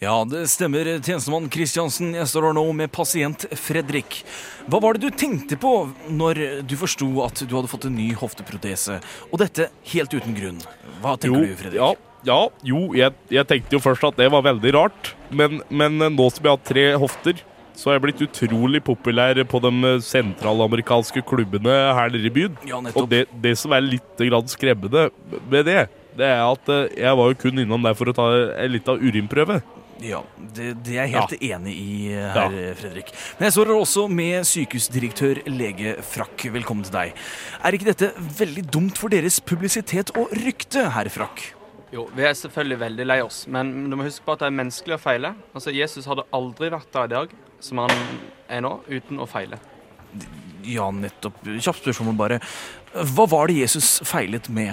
Ja, 0.00 0.22
det 0.24 0.46
stemmer, 0.48 0.88
tjenestemann 1.04 1.50
Kristiansen. 1.52 2.14
Jeg 2.16 2.24
står 2.30 2.46
her 2.46 2.54
nå 2.56 2.62
med 2.72 2.88
pasient 2.88 3.42
Fredrik. 3.52 4.22
Hva 4.64 4.78
var 4.80 4.96
det 4.96 5.10
du 5.10 5.12
tenkte 5.12 5.58
på 5.60 5.72
når 6.08 6.38
du 6.64 6.72
forsto 6.80 7.08
at 7.20 7.42
du 7.44 7.50
hadde 7.52 7.68
fått 7.68 7.84
en 7.84 7.98
ny 7.98 8.06
hofteprotese, 8.16 8.96
og 9.28 9.42
dette 9.42 9.66
helt 9.90 10.14
uten 10.16 10.32
grunn? 10.38 10.62
Hva 11.02 11.18
tenker 11.20 11.34
jo, 11.34 11.50
du, 11.50 11.58
Fredrik? 11.58 11.76
Ja, 11.76 11.90
ja, 12.24 12.38
jo, 12.64 12.80
jeg, 12.96 13.12
jeg 13.28 13.44
tenkte 13.50 13.76
jo 13.76 13.82
først 13.84 14.06
at 14.08 14.16
det 14.16 14.30
var 14.32 14.46
veldig 14.46 14.72
rart. 14.78 15.10
Men, 15.28 15.60
men 15.68 16.00
nå 16.00 16.28
som 16.32 16.48
jeg 16.48 16.54
har 16.54 16.62
tre 16.70 16.84
hofter, 17.02 17.42
så 17.76 17.90
har 17.90 17.98
jeg 17.98 18.04
blitt 18.06 18.22
utrolig 18.24 18.80
populær 18.86 19.36
på 19.52 19.60
de 19.66 19.92
sentralamerikanske 20.06 21.20
klubbene 21.28 21.74
her 21.98 22.14
nede 22.14 22.30
i 22.30 22.32
byen. 22.38 22.56
Ja, 22.70 22.80
og 22.94 23.10
det, 23.12 23.26
det 23.44 23.52
som 23.60 23.76
er 23.76 23.84
litt 23.84 24.24
skremmende 24.48 25.10
med 25.52 25.68
det, 25.68 25.84
det 26.16 26.32
er 26.32 26.40
at 26.46 26.72
eh, 26.72 26.88
jeg 27.04 27.20
var 27.20 27.28
jo 27.28 27.38
kun 27.44 27.60
innom 27.60 27.84
der 27.84 28.00
for 28.00 28.08
å 28.08 28.16
ta 28.16 28.30
en 28.64 28.72
liten 28.72 29.04
urinprøve. 29.04 29.60
Ja, 30.00 30.22
det, 30.56 30.70
det 30.86 30.94
er 30.96 31.10
jeg 31.10 31.12
helt 31.12 31.42
enig 31.44 31.72
i, 31.76 31.94
herr 32.16 32.54
Fredrik. 32.78 33.10
Men 33.36 33.48
jeg 33.48 33.52
står 33.56 33.68
her 33.68 33.80
også 33.82 34.04
med 34.08 34.46
sykehusdirektør 34.48 35.42
Lege 35.52 35.96
Frakk. 36.06 36.46
Velkommen 36.54 36.86
til 36.86 36.94
deg. 36.94 37.18
Er 37.60 37.76
ikke 37.76 37.90
dette 37.90 38.08
veldig 38.38 38.64
dumt 38.72 39.00
for 39.00 39.12
deres 39.12 39.36
publisitet 39.44 40.12
og 40.16 40.32
rykte, 40.40 40.86
herr 40.94 41.10
Frakk? 41.12 41.42
Jo, 41.92 42.06
vi 42.14 42.24
er 42.24 42.36
selvfølgelig 42.38 42.78
veldig 42.80 43.06
lei 43.10 43.18
oss, 43.26 43.42
men 43.50 43.72
du 43.90 43.96
må 43.98 44.06
huske 44.06 44.24
på 44.24 44.36
at 44.36 44.44
det 44.44 44.48
er 44.48 44.56
menneskelig 44.60 44.96
å 44.96 45.02
feile. 45.02 45.34
Altså, 45.52 45.74
Jesus 45.74 46.06
hadde 46.08 46.24
aldri 46.38 46.70
vært 46.72 46.88
der 46.94 47.08
i 47.10 47.12
dag 47.16 47.36
som 47.60 47.82
han 47.82 47.92
er 48.48 48.64
nå, 48.64 48.72
uten 48.88 49.20
å 49.20 49.26
feile. 49.28 49.58
Ja, 50.64 50.86
nettopp. 50.94 51.42
Kjapt 51.44 51.82
spørsmål 51.82 52.16
bare. 52.16 52.40
Hva 53.12 53.26
var 53.28 53.50
det 53.50 53.58
Jesus 53.60 53.98
feilet 54.08 54.48
med? 54.54 54.72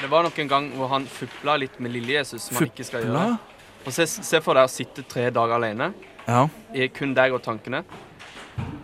Det 0.00 0.08
var 0.10 0.24
nok 0.24 0.38
en 0.40 0.50
gang 0.50 0.68
hvor 0.74 0.90
han 0.94 1.06
fupla 1.12 1.58
litt 1.60 1.76
med 1.78 1.92
lille 1.92 2.16
Jesus, 2.18 2.48
som 2.48 2.56
han 2.56 2.70
ikke 2.70 2.88
skal 2.88 3.04
Fupla? 3.04 3.24
gjøre. 3.28 3.49
Og 3.86 3.92
se, 3.96 4.06
se 4.06 4.40
for 4.44 4.54
deg 4.58 4.68
å 4.68 4.70
sitte 4.70 5.04
tre 5.08 5.30
dager 5.32 5.56
alene, 5.56 5.92
Ja. 6.28 6.46
i 6.74 6.88
kun 6.88 7.14
deg 7.14 7.32
og 7.32 7.42
tankene, 7.42 7.82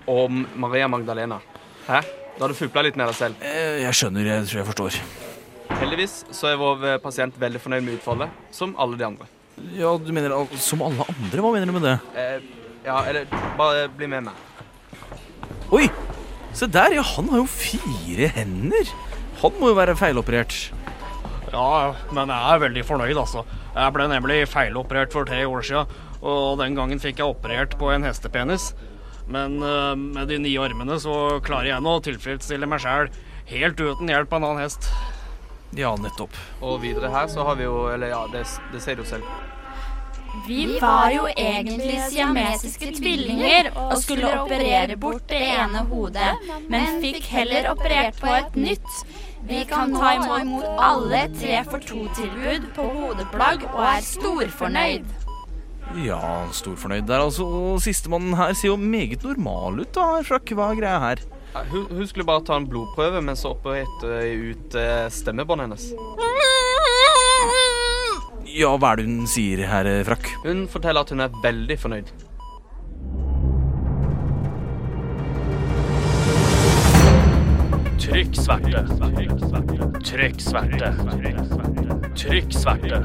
om 0.09 0.47
Maria 0.57 0.89
Magdalena. 0.89 1.41
Hæ? 1.87 2.01
Da 2.37 2.45
har 2.45 2.49
du 2.53 2.55
fupla 2.59 2.83
litt 2.85 2.97
med 2.97 3.07
deg 3.09 3.15
selv. 3.17 3.35
Eh, 3.43 3.83
Jeg 3.83 3.93
skjønner, 3.97 4.25
jeg 4.27 4.47
tror 4.49 4.61
jeg 4.63 4.67
forstår. 4.67 4.99
Heldigvis 5.81 6.25
så 6.33 6.49
er 6.53 6.57
vår 6.61 6.85
eh, 6.95 6.99
pasient 7.03 7.35
veldig 7.41 7.61
fornøyd 7.61 7.85
med 7.85 7.99
utfallet, 7.99 8.31
som 8.55 8.75
alle 8.79 8.97
de 8.97 9.05
andre. 9.07 9.27
Ja, 9.77 9.97
du 9.99 10.13
mener 10.13 10.33
al- 10.37 10.49
som 10.61 10.83
alle 10.85 11.05
andre? 11.09 11.41
Hva 11.43 11.53
mener 11.53 11.67
du 11.67 11.73
med 11.79 11.83
det? 11.87 11.97
Eh, 12.17 12.41
ja, 12.85 13.01
eller 13.09 13.25
bare 13.59 13.89
bli 13.89 14.07
med 14.07 14.25
meg. 14.29 14.35
Oi! 15.73 15.89
Se 16.57 16.67
der, 16.73 16.95
ja, 16.97 17.03
han 17.03 17.29
har 17.29 17.39
jo 17.43 17.47
fire 17.51 18.29
hender. 18.33 18.89
Han 19.43 19.53
må 19.61 19.69
jo 19.73 19.77
være 19.77 19.97
feiloperert. 19.99 20.71
Ja, 21.57 21.95
men 22.13 22.29
jeg 22.29 22.53
er 22.53 22.61
veldig 22.67 22.83
fornøyd, 22.85 23.17
altså. 23.17 23.47
Jeg 23.73 23.93
ble 23.97 24.09
nemlig 24.13 24.43
feiloperert 24.53 25.15
for 25.15 25.29
tre 25.29 25.41
år 25.49 25.65
siden, 25.65 25.95
og 26.21 26.61
den 26.61 26.77
gangen 26.77 27.01
fikk 27.01 27.23
jeg 27.23 27.33
operert 27.33 27.79
på 27.81 27.89
en 27.95 28.05
hestepenis. 28.05 28.75
Men 29.33 29.57
uh, 29.65 29.97
med 29.97 30.29
de 30.31 30.39
nye 30.43 30.63
armene 30.69 31.01
så 31.03 31.41
klarer 31.45 31.73
jeg 31.73 31.83
nå 31.83 31.97
å 31.97 32.05
tilfredsstille 32.05 32.69
meg 32.71 32.85
sjæl 32.85 33.09
helt 33.51 33.81
uten 33.81 34.13
hjelp 34.13 34.33
av 34.33 34.43
en 34.43 34.49
annen 34.51 34.65
hest. 34.67 34.91
Ja, 35.77 35.97
nettopp. 35.99 36.37
Og 36.61 36.81
videre 36.85 37.11
her 37.11 37.27
så 37.33 37.45
har 37.45 37.57
vi 37.59 37.67
jo 37.67 37.89
Eller 37.91 38.13
ja, 38.13 38.23
det, 38.33 38.45
det 38.73 38.81
sier 38.85 39.01
du 39.01 39.05
selv. 39.09 39.27
Vi 40.47 40.77
var 40.81 41.09
jo 41.15 41.25
egentlig 41.33 41.97
siamesiske 42.11 42.91
tvillinger 42.99 43.71
og 43.73 43.97
skulle 44.03 44.35
operere 44.43 44.99
bort 45.01 45.25
det 45.31 45.41
ene 45.49 45.87
hodet, 45.89 46.35
men 46.69 47.01
fikk 47.01 47.25
heller 47.33 47.71
operert 47.73 48.21
på 48.21 48.35
et 48.35 48.59
nytt. 48.61 48.99
Vi 49.47 49.65
kan 49.71 49.93
ta 49.95 50.15
imot 50.17 50.65
alle 50.83 51.27
tre 51.37 51.61
for 51.69 51.83
to-tilbud 51.83 52.67
på 52.75 52.87
hodeplagg 52.97 53.63
og 53.69 53.83
er 53.87 54.03
storfornøyd. 54.03 55.07
Ja, 56.03 56.19
storfornøyd 56.53 57.07
der, 57.07 57.23
altså. 57.29 57.47
Og 57.47 57.81
Sistemannen 57.85 58.35
her 58.39 58.53
ser 58.59 58.73
jo 58.73 58.77
meget 58.81 59.23
normal 59.25 59.81
ut, 59.85 59.93
da, 59.95 60.09
Frakk. 60.27 60.51
Hva 60.59 60.73
er 60.73 60.81
greia 60.81 60.99
her? 61.05 61.23
Ja, 61.55 61.63
hun, 61.71 61.87
hun 61.95 62.11
skulle 62.11 62.27
bare 62.29 62.43
ta 62.45 62.59
en 62.59 62.67
blodprøve, 62.69 63.23
men 63.23 63.39
så 63.39 63.55
opererte 63.55 64.11
jeg 64.19 64.57
ut 64.57 64.77
eh, 64.83 65.07
stemmebåndet 65.15 65.69
hennes. 65.69 65.87
Ja, 68.57 68.73
hva 68.81 68.93
er 68.95 69.03
det 69.03 69.07
hun 69.07 69.27
sier, 69.31 69.63
herr 69.69 69.89
Frakk? 70.09 70.33
Hun 70.43 70.67
forteller 70.73 71.07
at 71.07 71.13
hun 71.15 71.23
er 71.23 71.39
veldig 71.45 71.79
fornøyd. 71.81 72.11
Trykksverte. 78.07 78.87
Trykksverte. 80.05 80.95
Trykk 82.15 82.53
sverte. 82.55 83.01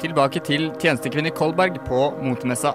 Tilbake 0.00 0.40
til 0.40 0.72
tjenestekvinne 0.82 1.30
Kolberg 1.30 1.78
på 1.86 2.10
motemessa. 2.26 2.74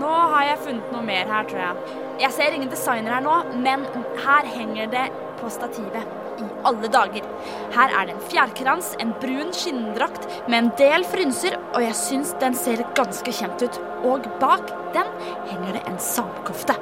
Nå 0.00 0.08
har 0.08 0.48
jeg 0.48 0.62
funnet 0.64 0.92
noe 0.96 1.04
mer 1.04 1.28
her, 1.28 1.44
tror 1.52 1.64
jeg. 1.66 2.00
Jeg 2.24 2.32
ser 2.40 2.56
ingen 2.56 2.72
designer 2.72 3.18
her 3.18 3.24
nå, 3.28 3.40
men 3.60 3.84
her 4.24 4.54
henger 4.56 4.88
det 4.96 5.08
på 5.42 5.52
stativet. 5.52 6.23
I 6.40 6.46
alle 6.68 6.88
dager. 6.90 7.26
Her 7.74 7.92
er 7.92 8.08
det 8.08 8.16
en 8.16 8.24
fjærkrans, 8.30 8.94
en 9.02 9.12
brun 9.22 9.52
skinndrakt 9.54 10.26
med 10.48 10.58
en 10.58 10.72
del 10.78 11.06
frynser, 11.06 11.58
og 11.74 11.84
jeg 11.84 11.98
syns 11.98 12.34
den 12.42 12.56
ser 12.58 12.82
ganske 12.98 13.34
kjent 13.34 13.62
ut. 13.66 13.78
Og 14.04 14.26
bak 14.40 14.72
den 14.96 15.14
henger 15.50 15.78
det 15.78 15.84
en 15.90 16.00
samkofte. 16.02 16.76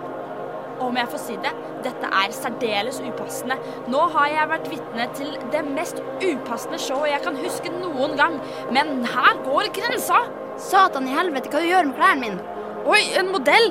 Om 0.82 0.96
jeg 0.98 1.10
får 1.12 1.20
si 1.22 1.36
det, 1.44 1.52
dette 1.84 2.08
er 2.22 2.32
særdeles 2.34 2.98
upassende. 3.04 3.58
Nå 3.92 4.00
har 4.16 4.32
jeg 4.32 4.50
vært 4.50 4.70
vitne 4.72 5.06
til 5.18 5.36
det 5.52 5.62
mest 5.68 6.00
upassende 6.24 6.80
showet 6.82 7.12
jeg 7.12 7.22
kan 7.26 7.38
huske 7.38 7.70
noen 7.76 8.16
gang, 8.18 8.40
men 8.74 9.04
her 9.06 9.38
går 9.46 9.70
grensa. 9.76 10.24
Satan 10.62 11.06
i 11.08 11.14
helvete, 11.14 11.52
hva 11.52 11.62
du 11.62 11.70
gjør 11.70 11.88
med 11.88 11.96
klærne 12.00 12.24
mine? 12.24 12.58
Oi, 12.88 13.02
en 13.20 13.30
modell! 13.32 13.70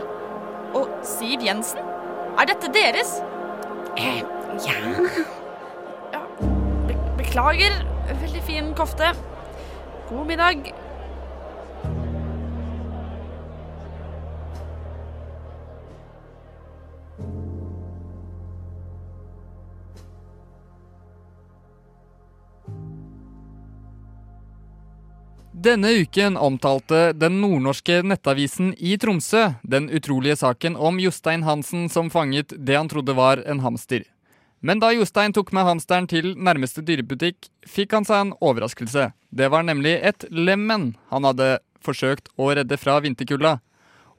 Og 0.77 0.88
Siv 1.03 1.43
Jensen? 1.43 1.83
Er 2.39 2.47
dette 2.47 2.71
deres? 2.71 3.17
Eh, 4.00 4.23
ja 4.63 5.38
Beklager. 7.31 7.71
Veldig 8.21 8.41
fin 8.43 8.73
kofte. 8.75 9.13
God 10.09 10.27
middag. 10.27 10.65
Denne 25.53 25.88
uken 25.88 26.35
omtalte 26.35 27.13
den 27.15 27.39
nordnorske 27.39 28.01
nettavisen 28.03 28.75
i 28.75 28.97
Tromsø 29.00 29.53
den 29.63 29.88
utrolige 29.88 30.35
saken 30.35 30.75
om 30.75 31.00
Jostein 31.00 31.47
Hansen 31.47 31.88
som 31.88 32.11
fanget 32.11 32.51
det 32.59 32.75
han 32.75 32.91
trodde 32.91 33.15
var 33.15 33.39
en 33.47 33.63
hamster. 33.63 34.03
Men 34.62 34.80
da 34.80 34.91
Jostein 34.94 35.34
tok 35.34 35.50
med 35.58 35.65
hamsteren 35.65 36.06
til 36.06 36.36
nærmeste 36.38 36.84
dyrebutikk, 36.86 37.48
fikk 37.65 37.96
han 37.98 38.06
seg 38.06 38.27
en 38.27 38.34
overraskelse. 38.46 39.08
Det 39.34 39.48
var 39.50 39.65
nemlig 39.65 39.96
et 40.06 40.27
lemen 40.30 40.91
han 41.10 41.25
hadde 41.25 41.56
forsøkt 41.82 42.30
å 42.38 42.51
redde 42.53 42.77
fra 42.77 43.00
vinterkulda. 43.01 43.56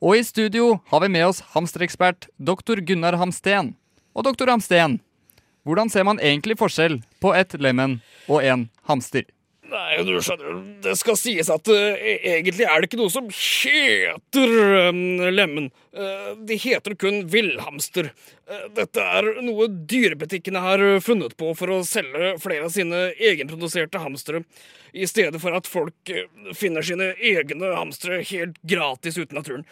Og 0.02 0.18
i 0.18 0.24
studio 0.26 0.80
har 0.90 1.04
vi 1.04 1.12
med 1.14 1.28
oss 1.28 1.44
hamsterekspert 1.54 2.26
doktor 2.42 2.82
Gunnar 2.82 3.14
Hamsten. 3.20 3.76
Og 4.18 4.26
doktor 4.26 4.50
Hamsten, 4.50 4.98
hvordan 5.62 5.92
ser 5.94 6.08
man 6.10 6.18
egentlig 6.18 6.58
forskjell 6.58 6.98
på 7.22 7.30
et 7.38 7.54
lemen 7.62 8.00
og 8.26 8.42
en 8.42 8.66
hamster? 8.90 9.22
Nei, 9.72 10.02
du 10.04 10.16
skjønner, 10.20 10.58
det 10.84 10.92
skal 11.00 11.16
sies 11.16 11.48
at 11.52 11.68
uh, 11.72 12.02
egentlig 12.02 12.66
er 12.66 12.82
det 12.82 12.90
ikke 12.90 12.98
noe 13.00 13.12
som 13.12 13.30
heter 13.32 14.52
uh, 14.92 15.30
lemen. 15.32 15.70
Uh, 15.96 16.34
de 16.44 16.58
heter 16.60 16.96
kun 17.00 17.22
villhamster. 17.32 18.10
Dette 18.76 19.00
er 19.00 19.30
noe 19.46 19.70
dyrebutikkene 19.70 20.60
har 20.60 20.82
funnet 21.04 21.36
på 21.40 21.54
for 21.56 21.72
å 21.72 21.80
selge 21.88 22.34
flere 22.42 22.68
av 22.68 22.74
sine 22.74 23.06
egenproduserte 23.16 24.02
hamstere, 24.02 24.42
i 24.92 25.08
stedet 25.08 25.40
for 25.40 25.56
at 25.56 25.70
folk 25.70 26.12
finner 26.58 26.84
sine 26.84 27.14
egne 27.16 27.72
hamstere 27.78 28.20
helt 28.28 28.58
gratis 28.68 29.16
ute 29.16 29.32
i 29.32 29.38
naturen. 29.38 29.64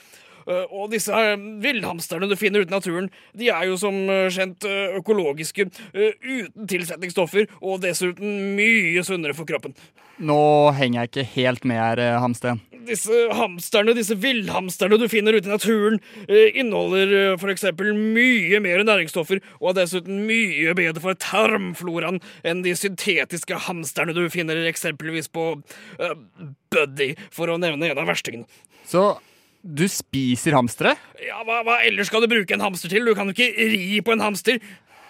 Og 0.49 0.90
disse 0.92 1.14
villhamsterne 1.62 2.28
du 2.30 2.37
finner 2.38 2.64
ute 2.64 2.73
i 2.73 2.76
naturen, 2.76 3.11
de 3.37 3.50
er 3.52 3.68
jo 3.68 3.78
som 3.80 3.97
kjent 4.32 4.66
økologiske, 4.99 5.68
uten 5.94 6.70
tilsetningsstoffer, 6.70 7.50
og 7.61 7.82
dessuten 7.85 8.54
mye 8.56 9.05
sunnere 9.07 9.37
for 9.37 9.48
kroppen. 9.48 9.76
Nå 10.20 10.40
henger 10.76 11.00
jeg 11.00 11.11
ikke 11.11 11.31
helt 11.37 11.64
med 11.68 11.81
her, 11.81 12.03
Hamsten. 12.20 12.61
Disse 12.85 13.16
hamsterne, 13.37 13.94
disse 13.96 14.16
villhamsterne 14.20 14.98
du 15.00 15.07
finner 15.09 15.37
ute 15.37 15.48
i 15.48 15.53
naturen, 15.53 15.98
inneholder 16.29 17.37
f.eks. 17.38 17.66
mye 17.79 18.61
mer 18.61 18.85
næringsstoffer 18.85 19.40
og 19.61 19.70
er 19.72 19.79
dessuten 19.83 20.24
mye 20.29 20.74
bedre 20.76 21.03
for 21.05 21.16
tarmfloraen 21.20 22.20
enn 22.44 22.64
de 22.66 22.74
syntetiske 22.76 23.62
hamsterne 23.66 24.16
du 24.16 24.26
finner 24.33 24.61
eksempelvis 24.68 25.31
på 25.33 25.46
uh, 25.57 26.14
Buddy, 26.72 27.14
for 27.33 27.53
å 27.53 27.59
nevne 27.61 27.90
en 27.90 28.00
av 28.00 28.09
verstingene. 28.11 28.48
Så 28.88 29.14
du 29.62 29.85
spiser 29.92 30.57
hamstere? 30.57 30.94
Ja, 31.20 31.42
hva, 31.44 31.61
hva, 31.66 31.81
ellers 31.87 32.09
skal 32.11 32.25
du 32.25 32.31
bruke 32.31 32.57
en 32.57 32.64
hamster 32.64 32.92
til? 32.92 33.05
Du 33.07 33.14
kan 33.16 33.29
jo 33.29 33.37
ikke 33.37 33.53
ri 33.53 34.01
på 34.05 34.14
en 34.14 34.25
hamster. 34.25 34.61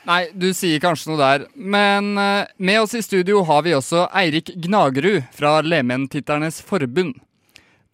Nei, 0.09 0.23
du 0.33 0.49
sier 0.57 0.81
kanskje 0.83 1.13
noe 1.13 1.21
der. 1.21 1.47
Men 1.55 2.15
uh, 2.19 2.49
med 2.59 2.83
oss 2.83 2.97
i 2.97 3.03
studio 3.05 3.45
har 3.49 3.65
vi 3.67 3.77
også 3.77 4.07
Eirik 4.17 4.53
Gnagerud 4.65 5.29
fra 5.37 5.59
Lementitternes 5.65 6.63
Forbund. 6.67 7.19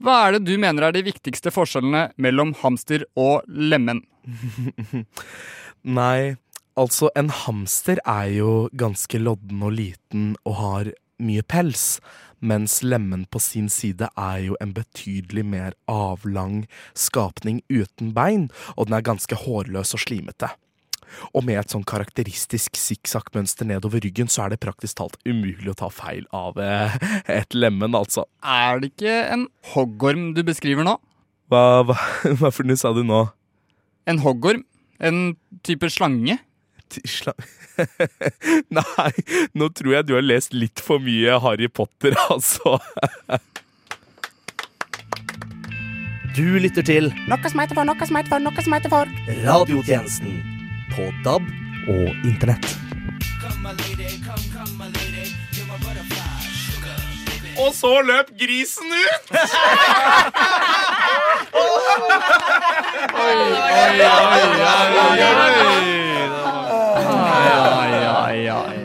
Hva 0.02 0.16
er 0.26 0.36
det 0.36 0.46
du 0.46 0.56
mener 0.60 0.86
er 0.86 0.94
de 0.94 1.06
viktigste 1.06 1.50
forskjellene 1.54 2.10
mellom 2.20 2.52
hamster 2.60 3.06
og 3.18 3.46
lemen? 3.48 4.02
Nei, 5.98 6.36
altså 6.76 7.10
en 7.16 7.32
hamster 7.32 8.02
er 8.04 8.30
jo 8.36 8.52
ganske 8.76 9.20
lodden 9.22 9.64
og 9.64 9.74
liten 9.78 10.34
og 10.44 10.58
har 10.60 10.92
mye 11.22 11.44
pels 11.48 11.96
mens 12.40 12.82
Lemmen 12.82 13.24
på 13.30 13.40
sin 13.42 13.68
side 13.72 14.08
er 14.16 14.38
jo 14.44 14.58
en 14.60 14.74
betydelig 14.76 15.44
mer 15.46 15.76
avlang 15.90 16.64
skapning 16.94 17.62
uten 17.70 18.12
bein, 18.16 18.48
og 18.76 18.88
den 18.88 18.98
er 18.98 19.06
ganske 19.06 19.38
hårløs 19.46 19.94
og 19.96 20.02
slimete. 20.04 20.52
Og 21.36 21.44
med 21.46 21.60
et 21.60 21.72
sånn 21.72 21.86
karakteristisk 21.86 22.76
sikksakk-mønster 22.80 23.68
nedover 23.68 24.02
ryggen, 24.02 24.30
så 24.32 24.44
er 24.44 24.54
det 24.54 24.62
praktisk 24.64 24.98
talt 24.98 25.18
umulig 25.26 25.70
å 25.70 25.78
ta 25.78 25.90
feil 25.92 26.26
av 26.34 26.58
eh, 26.60 26.96
et 27.30 27.56
lemen, 27.56 27.94
altså. 27.96 28.26
Er 28.42 28.82
det 28.82 28.92
ikke 28.94 29.18
en 29.32 29.46
hoggorm 29.72 30.32
du 30.36 30.42
beskriver 30.46 30.86
nå? 30.86 30.96
Hva, 31.52 31.62
hva, 31.86 31.98
hva 32.40 32.50
for 32.50 32.66
noe 32.66 32.80
sa 32.80 32.92
du 32.96 33.04
nå? 33.06 33.26
En 34.10 34.20
hoggorm? 34.22 34.66
En 35.02 35.36
type 35.66 35.88
slange? 35.92 36.38
Nei, 38.78 39.12
nå 39.56 39.68
tror 39.76 39.92
jeg 39.98 40.08
du 40.08 40.14
har 40.16 40.24
lest 40.24 40.56
litt 40.56 40.80
for 40.82 41.02
mye 41.02 41.38
Harry 41.44 41.68
Potter, 41.68 42.16
altså. 42.32 42.78
Du 46.36 46.58
lytter 46.60 46.84
til 46.84 47.08
Noe 47.30 47.48
som 47.48 47.62
heter 47.62 47.78
for, 47.78 47.88
noe 47.88 48.08
som 48.08 48.18
heter 48.18 48.34
for, 48.34 48.44
noe 48.44 48.64
som 48.66 48.76
heter 48.76 48.92
for 48.92 49.14
Radiotjenesten 49.46 50.42
på 50.92 51.08
DAB 51.24 51.48
og 51.88 52.26
Internett. 52.28 52.76
Og 57.56 57.70
så 57.74 57.92
løp 58.04 58.28
grisen 58.36 58.90
ut! 58.92 59.30
oi, 63.16 63.34
oi, 63.36 64.02
oi, 68.12 68.40
oi, 68.46 68.48
oi. 68.52 68.78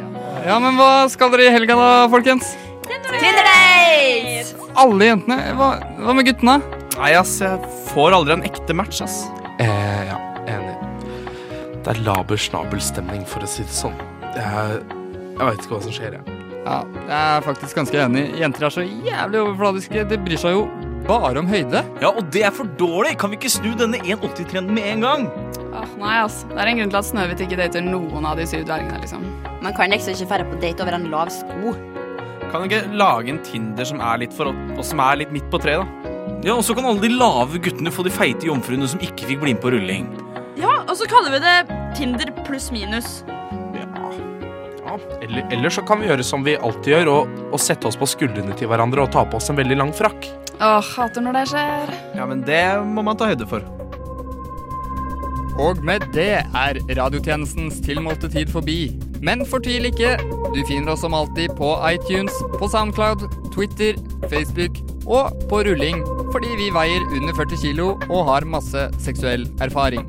Ja, 0.47 0.57
men 0.63 0.77
hva 0.79 0.91
skal 1.12 1.31
dere 1.34 1.49
i 1.49 1.53
helga 1.53 1.75
da, 1.77 1.89
folkens? 2.12 2.55
Tinder-date! 2.88 4.55
Alle 4.81 5.12
jentene? 5.12 5.38
Hva, 5.60 5.67
hva 6.01 6.15
med 6.17 6.27
guttene? 6.29 6.57
Nei, 6.97 7.12
ass, 7.19 7.36
jeg 7.43 7.71
får 7.91 8.15
aldri 8.17 8.38
en 8.38 8.45
ekte 8.47 8.75
match, 8.77 9.01
ass. 9.05 9.21
Eh, 9.62 10.01
ja, 10.10 10.17
enig. 10.49 10.75
Det 11.84 11.93
er 11.93 12.03
laber 12.07 12.39
snabelstemning, 12.39 13.23
for 13.29 13.43
å 13.45 13.49
si 13.49 13.65
det 13.67 13.75
sånn. 13.75 13.97
Jeg, 14.36 14.81
jeg 14.81 15.41
veit 15.43 15.60
ikke 15.63 15.75
hva 15.75 15.84
som 15.86 15.95
skjer, 15.95 16.17
jeg. 16.19 16.30
Ja, 16.62 16.82
jeg 17.08 17.17
er 17.17 17.45
faktisk 17.45 17.80
ganske 17.80 17.97
enig. 17.97 18.28
Jenter 18.38 18.67
er 18.67 18.74
så 18.74 18.84
jævlig 18.86 19.41
overfladiske. 19.41 20.04
De 20.10 20.17
bryr 20.21 20.41
seg 20.41 20.54
jo 20.54 20.65
bare 21.08 21.41
om 21.41 21.47
høyde. 21.50 21.82
Ja, 22.04 22.12
og 22.12 22.28
det 22.34 22.43
er 22.45 22.54
for 22.54 22.69
dårlig! 22.80 23.15
Kan 23.19 23.32
vi 23.32 23.39
ikke 23.39 23.50
snu 23.50 23.71
denne 23.78 23.97
1,80-trenden 24.04 24.76
med 24.78 24.86
en 24.91 25.06
gang? 25.08 25.24
Åh, 25.71 25.95
nei, 25.97 26.17
altså. 26.21 26.50
Det 26.52 26.60
er 26.62 26.69
en 26.71 26.82
grunn 26.82 26.93
til 26.93 27.00
at 27.00 27.08
Snøhvit 27.08 27.41
ikke 27.47 27.58
dater 27.60 27.86
noen 27.86 28.28
av 28.30 28.38
de 28.38 28.45
syv 28.50 28.67
dvergene, 28.69 29.00
liksom. 29.02 29.26
Man 29.63 29.74
kan 29.78 29.93
liksom 29.93 30.13
ikke 30.13 30.30
dra 30.30 30.45
på 30.52 30.62
date 30.62 30.86
over 30.86 31.00
en 31.00 31.10
lav 31.13 31.34
sko. 31.34 31.74
Kan 32.52 32.62
du 32.62 32.69
ikke 32.69 32.84
lage 33.00 33.34
en 33.34 33.41
Tinder 33.47 33.88
som 33.88 34.04
er 34.04 34.21
litt 34.21 34.36
for 34.36 34.52
oss 34.52 34.91
som 34.91 35.02
er 35.02 35.21
litt 35.24 35.34
midt 35.34 35.50
på 35.54 35.62
treet, 35.63 35.82
da? 35.82 36.15
Ja, 36.45 36.56
og 36.58 36.65
så 36.65 36.74
kan 36.78 36.86
alle 36.89 37.02
de 37.04 37.13
lave 37.13 37.62
guttene 37.62 37.93
få 37.93 38.06
de 38.06 38.13
feite 38.13 38.47
jomfruene 38.50 38.88
som 38.89 39.02
ikke 39.02 39.30
fikk 39.30 39.43
bli 39.43 39.54
med 39.56 39.62
på 39.63 39.74
rulling. 39.74 40.10
Ja, 40.60 40.82
og 40.84 40.95
så 41.00 41.08
kaller 41.10 41.34
vi 41.34 41.41
det 41.41 41.58
Tinder 41.97 42.34
pluss 42.45 42.69
minus. 42.74 43.21
Ja, 44.91 45.17
eller, 45.21 45.47
eller 45.51 45.69
så 45.69 45.82
kan 45.88 46.01
vi 46.01 46.10
gjøre 46.10 46.23
som 46.25 46.43
vi 46.43 46.58
alltid 46.58 46.91
gjør, 46.93 47.12
og, 47.13 47.36
og 47.54 47.62
sette 47.63 47.88
oss 47.88 47.99
på 47.99 48.10
skuldrene 48.10 48.56
til 48.60 48.67
hverandre 48.71 49.06
og 49.06 49.13
ta 49.13 49.23
på 49.23 49.39
oss 49.39 49.47
en 49.51 49.60
veldig 49.60 49.77
lang 49.80 49.93
frakk. 49.95 50.27
Åh, 50.60 50.82
hater 50.95 51.23
når 51.23 51.38
det 51.39 51.45
skjer. 51.54 51.93
Ja, 52.17 52.27
men 52.27 52.43
det 52.47 52.63
må 52.84 53.06
man 53.06 53.19
ta 53.19 53.30
høyde 53.32 53.47
for. 53.47 53.63
Og 55.62 55.80
med 55.86 56.04
det 56.15 56.41
er 56.41 56.80
radiotjenestens 56.97 57.80
tilmålte 57.86 58.32
tid 58.34 58.51
forbi. 58.51 58.80
Men 59.23 59.45
fortvil 59.47 59.88
ikke. 59.91 60.15
Du 60.51 60.60
finner 60.67 60.95
oss 60.95 61.06
som 61.06 61.15
alltid 61.15 61.54
på 61.60 61.75
iTunes, 61.88 62.36
på 62.58 62.69
Soundcloud, 62.71 63.27
Twitter, 63.56 63.99
Facebook 64.32 64.82
og 65.06 65.38
på 65.49 65.63
rulling 65.65 66.04
fordi 66.32 66.51
vi 66.56 66.69
veier 66.71 67.04
under 67.17 67.36
40 67.36 67.60
kilo 67.60 67.88
og 68.08 68.27
har 68.30 68.47
masse 68.47 68.88
seksuell 69.04 69.49
erfaring. 69.63 70.06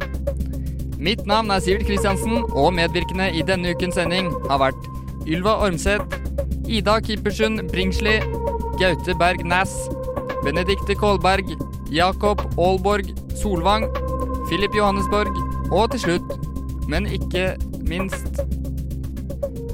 Mitt 1.03 1.27
navn 1.27 1.51
er 1.51 1.59
Sivert 1.59 1.87
Kristiansen, 1.87 2.45
og 2.55 2.75
medvirkende 2.75 3.25
i 3.35 3.43
denne 3.43 3.73
ukens 3.75 3.97
sending 3.99 4.29
har 4.47 4.61
vært 4.63 4.85
Ylva 5.27 5.57
Ormseth, 5.65 6.15
Ida 6.71 7.01
Kippersund 7.03 7.59
Bringsli, 7.73 8.21
Gaute 8.79 9.17
Berg 9.19 9.43
Næss, 9.43 9.73
Benedikte 10.45 10.95
Kolberg, 10.95 11.51
Jakob 11.91 12.45
Aalborg 12.55 13.11
Solvang, 13.35 13.89
Philip 14.47 14.79
Johannesborg 14.79 15.35
og 15.73 15.91
til 15.91 16.05
slutt, 16.05 16.39
men 16.87 17.11
ikke 17.11 17.57
minst, 17.83 18.39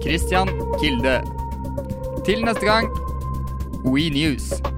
Christian 0.01 0.49
Kilde. 0.81 1.21
Til 2.25 2.45
neste 2.45 2.65
gang, 2.65 2.89
We 3.85 4.09
News. 4.09 4.78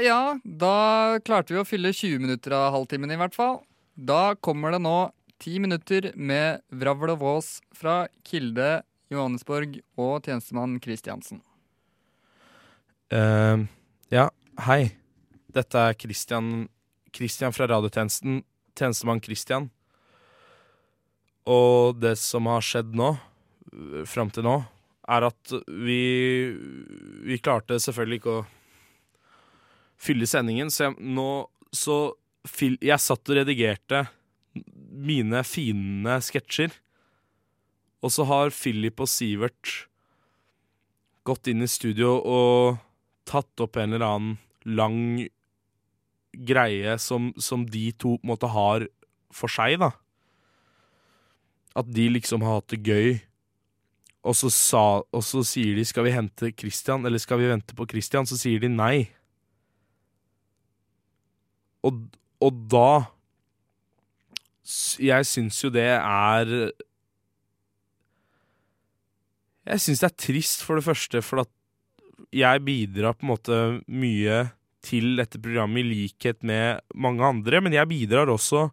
Ja 0.00 0.38
da 0.44 1.18
klarte 1.24 1.54
vi 1.54 1.60
å 1.60 1.66
fylle 1.68 1.92
20 1.92 2.22
minutter 2.22 2.54
av 2.56 2.72
halvtimen 2.74 3.12
i 3.12 3.18
hvert 3.20 3.36
fall. 3.36 3.60
Da 3.94 4.34
kommer 4.40 4.72
det 4.72 4.80
nå 4.84 5.10
ti 5.40 5.58
minutter 5.60 6.10
med 6.16 6.62
vravl 6.72 7.14
og 7.14 7.20
vås 7.22 7.48
fra 7.76 8.04
Kilde, 8.26 8.82
Johannesborg 9.12 9.80
og 10.00 10.26
tjenestemann 10.26 10.78
Kristiansen. 10.82 11.42
Uh, 13.10 13.66
ja, 14.12 14.28
hei. 14.68 14.92
Dette 15.50 15.82
er 15.90 15.96
Kristian 15.98 16.68
Kristian 17.10 17.52
fra 17.52 17.66
radiotjenesten. 17.66 18.44
Tjenestemann 18.78 19.20
Kristian. 19.20 19.68
Og 21.50 21.98
det 21.98 22.14
som 22.20 22.46
har 22.46 22.62
skjedd 22.62 22.94
nå, 22.94 23.08
øh, 23.72 24.04
fram 24.06 24.30
til 24.30 24.46
nå, 24.46 24.60
er 25.10 25.26
at 25.26 25.52
vi 25.66 26.00
Vi 27.26 27.38
klarte 27.42 27.80
selvfølgelig 27.82 28.20
ikke 28.20 28.36
å 28.38 28.46
fylle 30.00 30.28
sendingen, 30.28 30.70
så 30.72 30.88
jeg, 30.88 30.96
nå 31.00 31.30
Så 31.70 32.16
jeg 32.80 32.98
satt 32.98 33.30
og 33.30 33.36
redigerte 33.36 34.06
mine 34.90 35.44
fine 35.46 36.16
sketsjer. 36.24 36.72
Og 38.02 38.10
så 38.10 38.24
har 38.26 38.50
Philip 38.50 38.98
og 38.98 39.06
Sivert 39.12 39.74
gått 41.22 41.50
inn 41.52 41.62
i 41.62 41.68
studio 41.70 42.16
og 42.16 42.80
tatt 43.28 43.62
opp 43.62 43.76
en 43.78 43.94
eller 43.94 44.06
annen 44.06 44.38
lang 44.64 45.28
greie 46.32 46.96
som, 46.98 47.30
som 47.38 47.66
de 47.68 47.90
to 47.92 48.16
på 48.16 48.24
en 48.24 48.32
måte 48.32 48.50
har 48.50 48.86
for 49.34 49.52
seg, 49.52 49.78
da. 49.82 49.92
At 51.78 51.90
de 51.92 52.08
liksom 52.16 52.42
har 52.42 52.58
hatt 52.58 52.72
det 52.72 52.82
gøy. 52.82 53.20
Og 54.26 54.36
så, 54.36 54.50
sa, 54.52 54.84
og 55.00 55.22
så 55.24 55.44
sier 55.46 55.76
de 55.76 55.84
'skal 55.84 56.04
vi 56.04 56.16
hente 56.16 56.52
Christian', 56.52 57.06
eller 57.06 57.18
'skal 57.18 57.38
vi 57.38 57.48
vente 57.48 57.74
på 57.74 57.86
Christian'? 57.86 58.26
Så 58.26 58.36
sier 58.36 58.58
de 58.58 58.68
nei. 58.68 59.08
Og, 61.86 62.00
og 62.40 62.62
da 62.70 62.90
Jeg 65.00 65.26
syns 65.26 65.58
jo 65.64 65.70
det 65.72 65.88
er 65.96 66.50
Jeg 69.66 69.82
syns 69.82 70.02
det 70.02 70.08
er 70.08 70.20
trist, 70.26 70.64
for 70.66 70.78
det 70.78 70.86
første, 70.86 71.22
for 71.22 71.44
at 71.44 71.50
jeg 72.34 72.62
bidrar 72.64 73.16
på 73.16 73.24
en 73.26 73.32
måte 73.32 73.56
mye 73.86 74.42
til 74.84 75.16
dette 75.18 75.38
programmet 75.42 75.82
i 75.82 75.88
likhet 75.88 76.42
med 76.46 76.80
mange 76.94 77.24
andre, 77.26 77.60
men 77.60 77.74
jeg 77.74 77.88
bidrar 77.90 78.30
også 78.32 78.68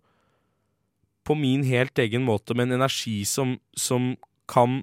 på 1.28 1.36
min 1.36 1.66
helt 1.68 2.00
egen 2.00 2.24
måte 2.26 2.56
med 2.56 2.70
en 2.70 2.80
energi 2.80 3.20
som, 3.28 3.58
som 3.76 4.14
kan 4.48 4.82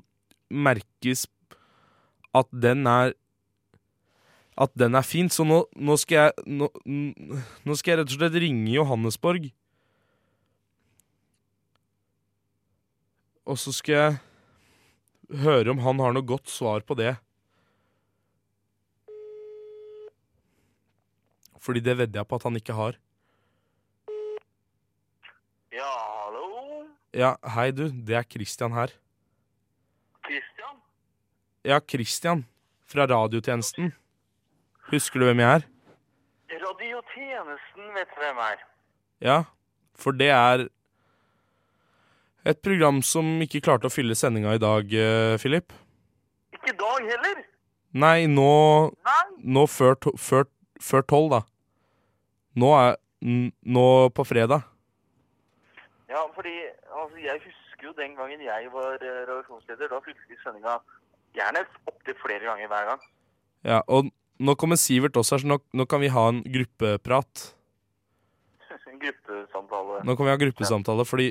merkes 0.52 1.24
at 2.36 2.50
den 2.50 2.86
er 2.90 3.14
at 4.54 4.72
den 4.78 4.94
er 4.94 5.06
fin. 5.06 5.30
Så 5.30 5.46
nå, 5.46 5.64
nå 5.74 5.96
skal 6.00 6.28
jeg 6.28 6.46
nå, 6.46 6.70
nå 6.86 7.76
skal 7.78 7.94
jeg 7.94 8.02
rett 8.02 8.12
og 8.12 8.18
slett 8.18 8.40
ringe 8.44 8.70
Johannesborg. 8.74 9.50
Og 13.44 13.60
så 13.60 13.74
skal 13.76 13.94
jeg 13.94 15.42
høre 15.44 15.74
om 15.74 15.82
han 15.84 16.00
har 16.00 16.14
noe 16.16 16.24
godt 16.26 16.48
svar 16.52 16.84
på 16.86 16.96
det. 16.96 17.16
Fordi 21.64 21.80
det 21.80 21.96
vedder 21.96 22.20
jeg 22.20 22.28
på 22.28 22.36
at 22.36 22.44
han 22.44 22.60
ikke 22.60 22.76
har. 22.76 22.96
Ja, 25.74 25.90
hallo? 26.20 26.84
Ja, 27.16 27.34
hei 27.56 27.70
du, 27.72 27.88
det 27.88 28.16
er 28.18 28.26
Christian 28.28 28.76
her. 28.76 28.92
Christian? 30.24 30.80
Ja, 31.64 31.80
Christian. 31.80 32.44
Fra 32.84 33.08
radiotjenesten. 33.08 33.94
Husker 34.94 35.20
du 35.20 35.26
hvem 35.26 35.42
jeg 35.42 35.58
er? 35.58 35.66
Radiotjenesten 36.64 37.94
vet 37.96 38.12
du 38.14 38.20
hvem 38.22 38.42
er. 38.44 38.60
Ja, 39.24 39.38
for 39.98 40.14
det 40.14 40.30
er 40.30 40.66
et 42.46 42.60
program 42.62 43.00
som 43.02 43.40
ikke 43.42 43.62
klarte 43.64 43.88
å 43.88 43.92
fylle 43.94 44.14
sendinga 44.18 44.54
i 44.54 44.62
dag, 44.62 44.86
Filip. 45.40 45.42
Philip. 45.42 45.74
Ikke 46.54 46.74
i 46.74 46.78
dag 46.78 47.08
heller. 47.10 47.42
Nei, 47.94 48.26
nå 48.26 48.50
Nei? 49.06 49.22
Nå 49.56 49.66
før, 49.70 49.96
før, 50.18 50.46
før 50.82 51.06
tolv, 51.10 51.34
da. 51.34 51.40
Nå 52.58 52.70
er 52.78 53.00
Nå 53.24 54.10
på 54.12 54.24
fredag. 54.28 54.66
Ja, 56.12 56.20
fordi 56.34 56.52
altså, 56.92 57.16
jeg 57.16 57.40
husker 57.40 57.86
jo 57.88 57.92
den 57.96 58.12
gangen 58.18 58.42
jeg 58.44 58.68
var 58.72 58.98
eh, 59.00 59.22
redaksjonsleder. 59.24 59.88
Da 59.88 60.00
fylte 60.04 60.28
vi 60.28 60.36
sendinga 60.42 60.74
gjerne 61.32 61.62
opptil 61.88 62.18
flere 62.20 62.44
ganger 62.44 62.68
hver 62.68 62.90
gang. 62.90 63.06
Ja, 63.64 63.78
og 63.88 64.10
nå 64.40 64.54
kommer 64.58 64.78
Sivert 64.80 65.16
også 65.20 65.36
her, 65.36 65.44
så 65.44 65.50
nå, 65.52 65.58
nå 65.76 65.86
kan 65.90 66.02
vi 66.02 66.10
ha 66.12 66.24
en 66.32 66.42
gruppeprat. 66.42 67.46
En 68.90 69.00
gruppesamtale. 69.04 70.02
Nå 70.06 70.16
kan 70.18 70.26
vi 70.26 70.32
ha 70.32 70.38
gruppesamtale, 70.40 71.06
fordi, 71.06 71.28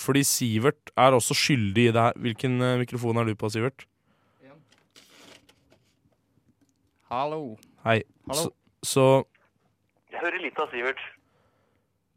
fordi 0.00 0.24
Sivert 0.26 0.90
er 0.98 1.14
også 1.16 1.36
skyldig 1.38 1.88
i 1.88 1.92
det 1.94 2.06
her. 2.08 2.16
Hvilken 2.26 2.56
eh, 2.64 2.78
mikrofon 2.82 3.20
er 3.22 3.30
du 3.30 3.34
på, 3.38 3.50
Sivert? 3.54 3.86
Hallo. 7.12 7.54
Hei. 7.84 8.00
Hallo. 8.26 8.48
Så, 8.82 8.88
så 8.88 9.04
Jeg 10.10 10.22
hører 10.24 10.40
litt 10.42 10.58
av 10.58 10.72
Sivert. 10.72 11.02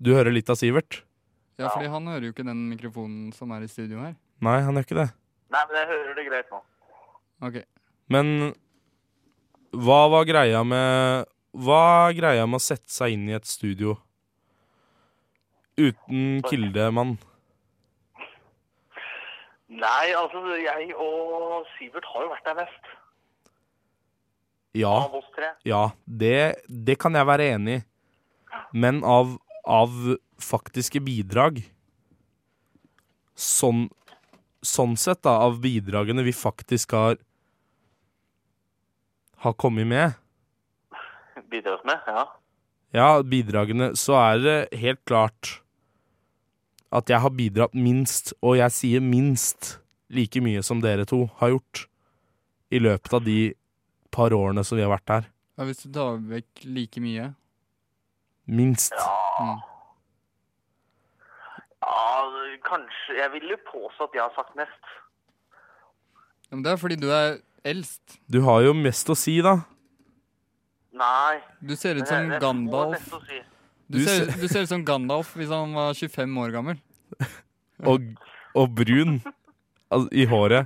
du 0.01 0.13
hører 0.15 0.33
litt 0.33 0.49
av 0.49 0.57
Sivert? 0.57 1.03
Ja, 1.57 1.69
fordi 1.73 1.89
han 1.89 2.05
hører 2.07 2.27
jo 2.29 2.33
ikke 2.33 2.45
den 2.45 2.67
mikrofonen 2.69 3.31
som 3.33 3.51
er 3.53 3.65
i 3.65 3.69
studio 3.69 3.99
her. 4.03 4.13
Nei, 4.45 4.59
han 4.61 4.77
gjør 4.77 4.85
ikke 4.85 4.97
det. 4.99 5.07
Nei, 5.53 5.61
men 5.69 5.77
jeg 5.79 5.87
hører 5.91 6.17
det 6.17 6.25
greit 6.27 6.51
nå. 6.53 6.59
Ok. 7.47 7.57
Men 8.13 8.31
hva 9.75 10.01
var 10.11 10.27
greia 10.29 10.63
med 10.63 11.25
Hva 11.57 11.79
er 12.09 12.15
greia 12.17 12.45
med 12.47 12.59
å 12.59 12.63
sette 12.63 12.91
seg 12.91 13.15
inn 13.15 13.25
i 13.29 13.35
et 13.37 13.47
studio 13.49 13.97
uten 15.77 16.39
kildemann? 16.47 17.17
Nei, 19.67 20.05
altså, 20.17 20.41
jeg 20.57 20.93
og 20.95 21.67
Sivert 21.75 22.07
har 22.09 22.23
jo 22.25 22.29
vært 22.31 22.47
der 22.47 22.55
mest. 22.63 22.87
Ja, 24.77 24.93
Av 25.05 25.15
oss 25.19 25.27
tre. 25.35 25.51
ja 25.65 25.83
det, 26.05 26.63
det 26.69 26.97
kan 27.01 27.17
jeg 27.17 27.27
være 27.29 27.49
enig 27.55 27.79
i. 27.79 27.83
Men 28.77 29.03
av, 29.05 29.35
av 29.65 29.93
faktiske 30.41 31.01
bidrag 31.03 31.61
Sånn, 33.37 33.83
sånn 34.65 34.95
sett, 34.97 35.19
da, 35.21 35.35
av 35.45 35.59
bidragene 35.61 36.23
vi 36.25 36.33
faktisk 36.33 36.95
har 36.97 37.19
Har 39.43 39.53
kommet 39.53 39.87
med 39.87 40.15
Bidratt 41.51 41.85
med, 41.85 42.01
ja. 42.07 42.23
Ja, 42.95 43.21
bidragene 43.23 43.91
Så 43.95 44.15
er 44.17 44.41
det 44.41 44.57
helt 44.79 45.03
klart 45.05 45.61
at 46.95 47.09
jeg 47.11 47.19
har 47.19 47.33
bidratt 47.35 47.73
minst, 47.75 48.31
og 48.39 48.55
jeg 48.57 48.71
sier 48.71 49.01
minst, 49.03 49.73
like 50.07 50.39
mye 50.39 50.61
som 50.63 50.79
dere 50.79 51.03
to 51.07 51.25
har 51.41 51.51
gjort 51.51 51.81
i 52.71 52.79
løpet 52.79 53.15
av 53.17 53.25
de 53.25 53.39
par 54.15 54.31
årene 54.31 54.63
som 54.63 54.79
vi 54.79 54.85
har 54.85 54.93
vært 54.93 55.11
her. 55.11 55.27
Ja, 55.59 55.65
hvis 55.67 55.83
du 55.83 55.89
tar 55.91 56.15
vekk 56.29 56.63
like 56.63 57.03
mye. 57.03 57.33
Minst. 58.47 58.95
Mm. 58.95 59.59
Ja, 61.83 62.05
kanskje 62.63 63.17
Jeg 63.19 63.31
vil 63.35 63.51
jo 63.51 63.57
påstå 63.67 64.07
at 64.07 64.15
jeg 64.15 64.23
har 64.23 64.33
sagt 64.37 64.55
mest. 64.55 64.91
Ja, 66.47 66.55
Men 66.55 66.63
det 66.63 66.71
er 66.71 66.79
fordi 66.79 66.95
du 67.03 67.09
er 67.11 67.41
eldst. 67.69 68.17
Du 68.31 68.39
har 68.45 68.63
jo 68.65 68.73
mest 68.77 69.09
å 69.11 69.15
si, 69.17 69.37
da. 69.45 69.57
Nei. 70.97 71.39
Du 71.61 71.75
ser 71.77 71.99
ut 71.99 72.07
som 72.09 72.29
Gandalf. 72.41 73.03
si. 73.27 73.41
Du 73.87 73.99
ser, 74.03 74.25
du 74.41 74.47
ser 74.51 74.65
ut 74.65 74.71
som 74.71 74.83
Gandalf 74.87 75.29
hvis 75.37 75.51
han 75.53 75.75
var 75.77 75.93
25 75.95 76.37
år 76.43 76.55
gammel. 76.55 76.79
Og, 77.87 78.01
og 78.57 78.71
brun 78.73 79.19
altså, 79.93 80.07
i 80.11 80.25
håret. 80.27 80.65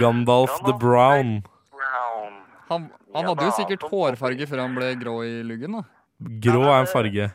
Gandalf 0.00 0.56
the 0.66 0.74
Brown. 0.74 1.36
Brown. 1.70 2.40
Han, 2.68 2.88
han 3.14 3.28
hadde 3.30 3.46
jo 3.46 3.52
sikkert 3.56 3.86
hårfarge 3.88 4.48
før 4.50 4.64
han 4.64 4.74
ble 4.76 4.88
grå 5.00 5.14
i 5.24 5.36
luggen, 5.46 5.78
da. 5.78 5.84
Grå 6.44 6.64
er 6.66 6.80
en 6.82 6.90
farge. 6.90 7.28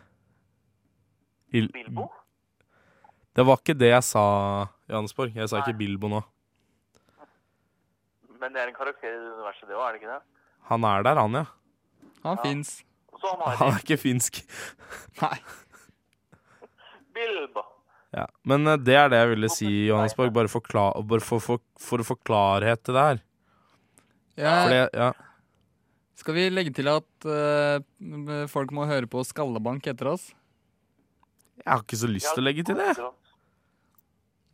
I- 1.56 1.64
Bilbo? 1.72 2.10
Det 3.34 3.48
var 3.48 3.58
ikke 3.64 3.74
det 3.80 3.90
jeg 3.94 4.06
sa, 4.12 4.24
Johannesborg. 4.92 5.32
Jeg 5.40 5.50
sa 5.50 5.64
ikke 5.64 5.78
Bilbo 5.80 6.12
nå. 6.12 6.20
Men 8.44 8.56
det 8.56 8.60
er 8.60 8.72
en 8.74 8.76
karakter 8.76 9.08
i 9.08 9.16
det 9.16 9.34
universet, 9.38 9.68
det 9.70 9.76
òg, 9.78 9.84
er 9.88 9.96
det 9.96 10.02
ikke 10.02 10.16
det? 10.18 10.40
Han 10.68 10.88
er 10.88 11.06
der, 11.08 11.20
han, 11.22 11.38
ja. 11.40 11.46
Han 12.26 12.40
fins. 12.44 12.74
Han 13.24 13.44
Han 13.60 13.70
er 13.70 13.78
ikke 13.80 14.00
finsk. 14.02 14.42
Nei. 15.24 15.38
Bilbo. 17.16 17.64
Ja. 18.14 18.26
Men 18.44 18.68
eh, 18.68 18.80
det 18.84 18.98
er 19.00 19.12
det 19.14 19.22
jeg 19.22 19.32
ville 19.32 19.52
si, 19.54 19.70
Johannesborg, 19.88 20.34
bare, 20.36 20.52
for, 20.52 20.76
bare 21.08 21.24
for, 21.24 21.44
for, 21.44 21.64
for 21.80 22.04
å 22.04 22.08
få 22.08 22.20
klarhet 22.20 22.84
til 22.84 22.98
det 22.98 23.08
her. 23.08 23.24
Ja. 24.36 24.54
Fordi, 24.66 24.82
ja. 25.00 25.10
Skal 26.20 26.38
vi 26.38 26.46
legge 26.52 26.76
til 26.76 26.92
at 26.92 27.28
uh, 27.28 28.46
folk 28.52 28.76
må 28.76 28.86
høre 28.90 29.08
på 29.10 29.24
Skallebank 29.28 29.88
etter 29.92 30.12
oss? 30.14 30.30
Jeg 31.64 31.70
har 31.70 31.84
ikke 31.84 32.00
så 32.00 32.12
lyst 32.12 32.32
til 32.34 32.44
å 32.44 32.48
legge 32.50 32.68
til 32.68 32.80
det. 32.80 32.92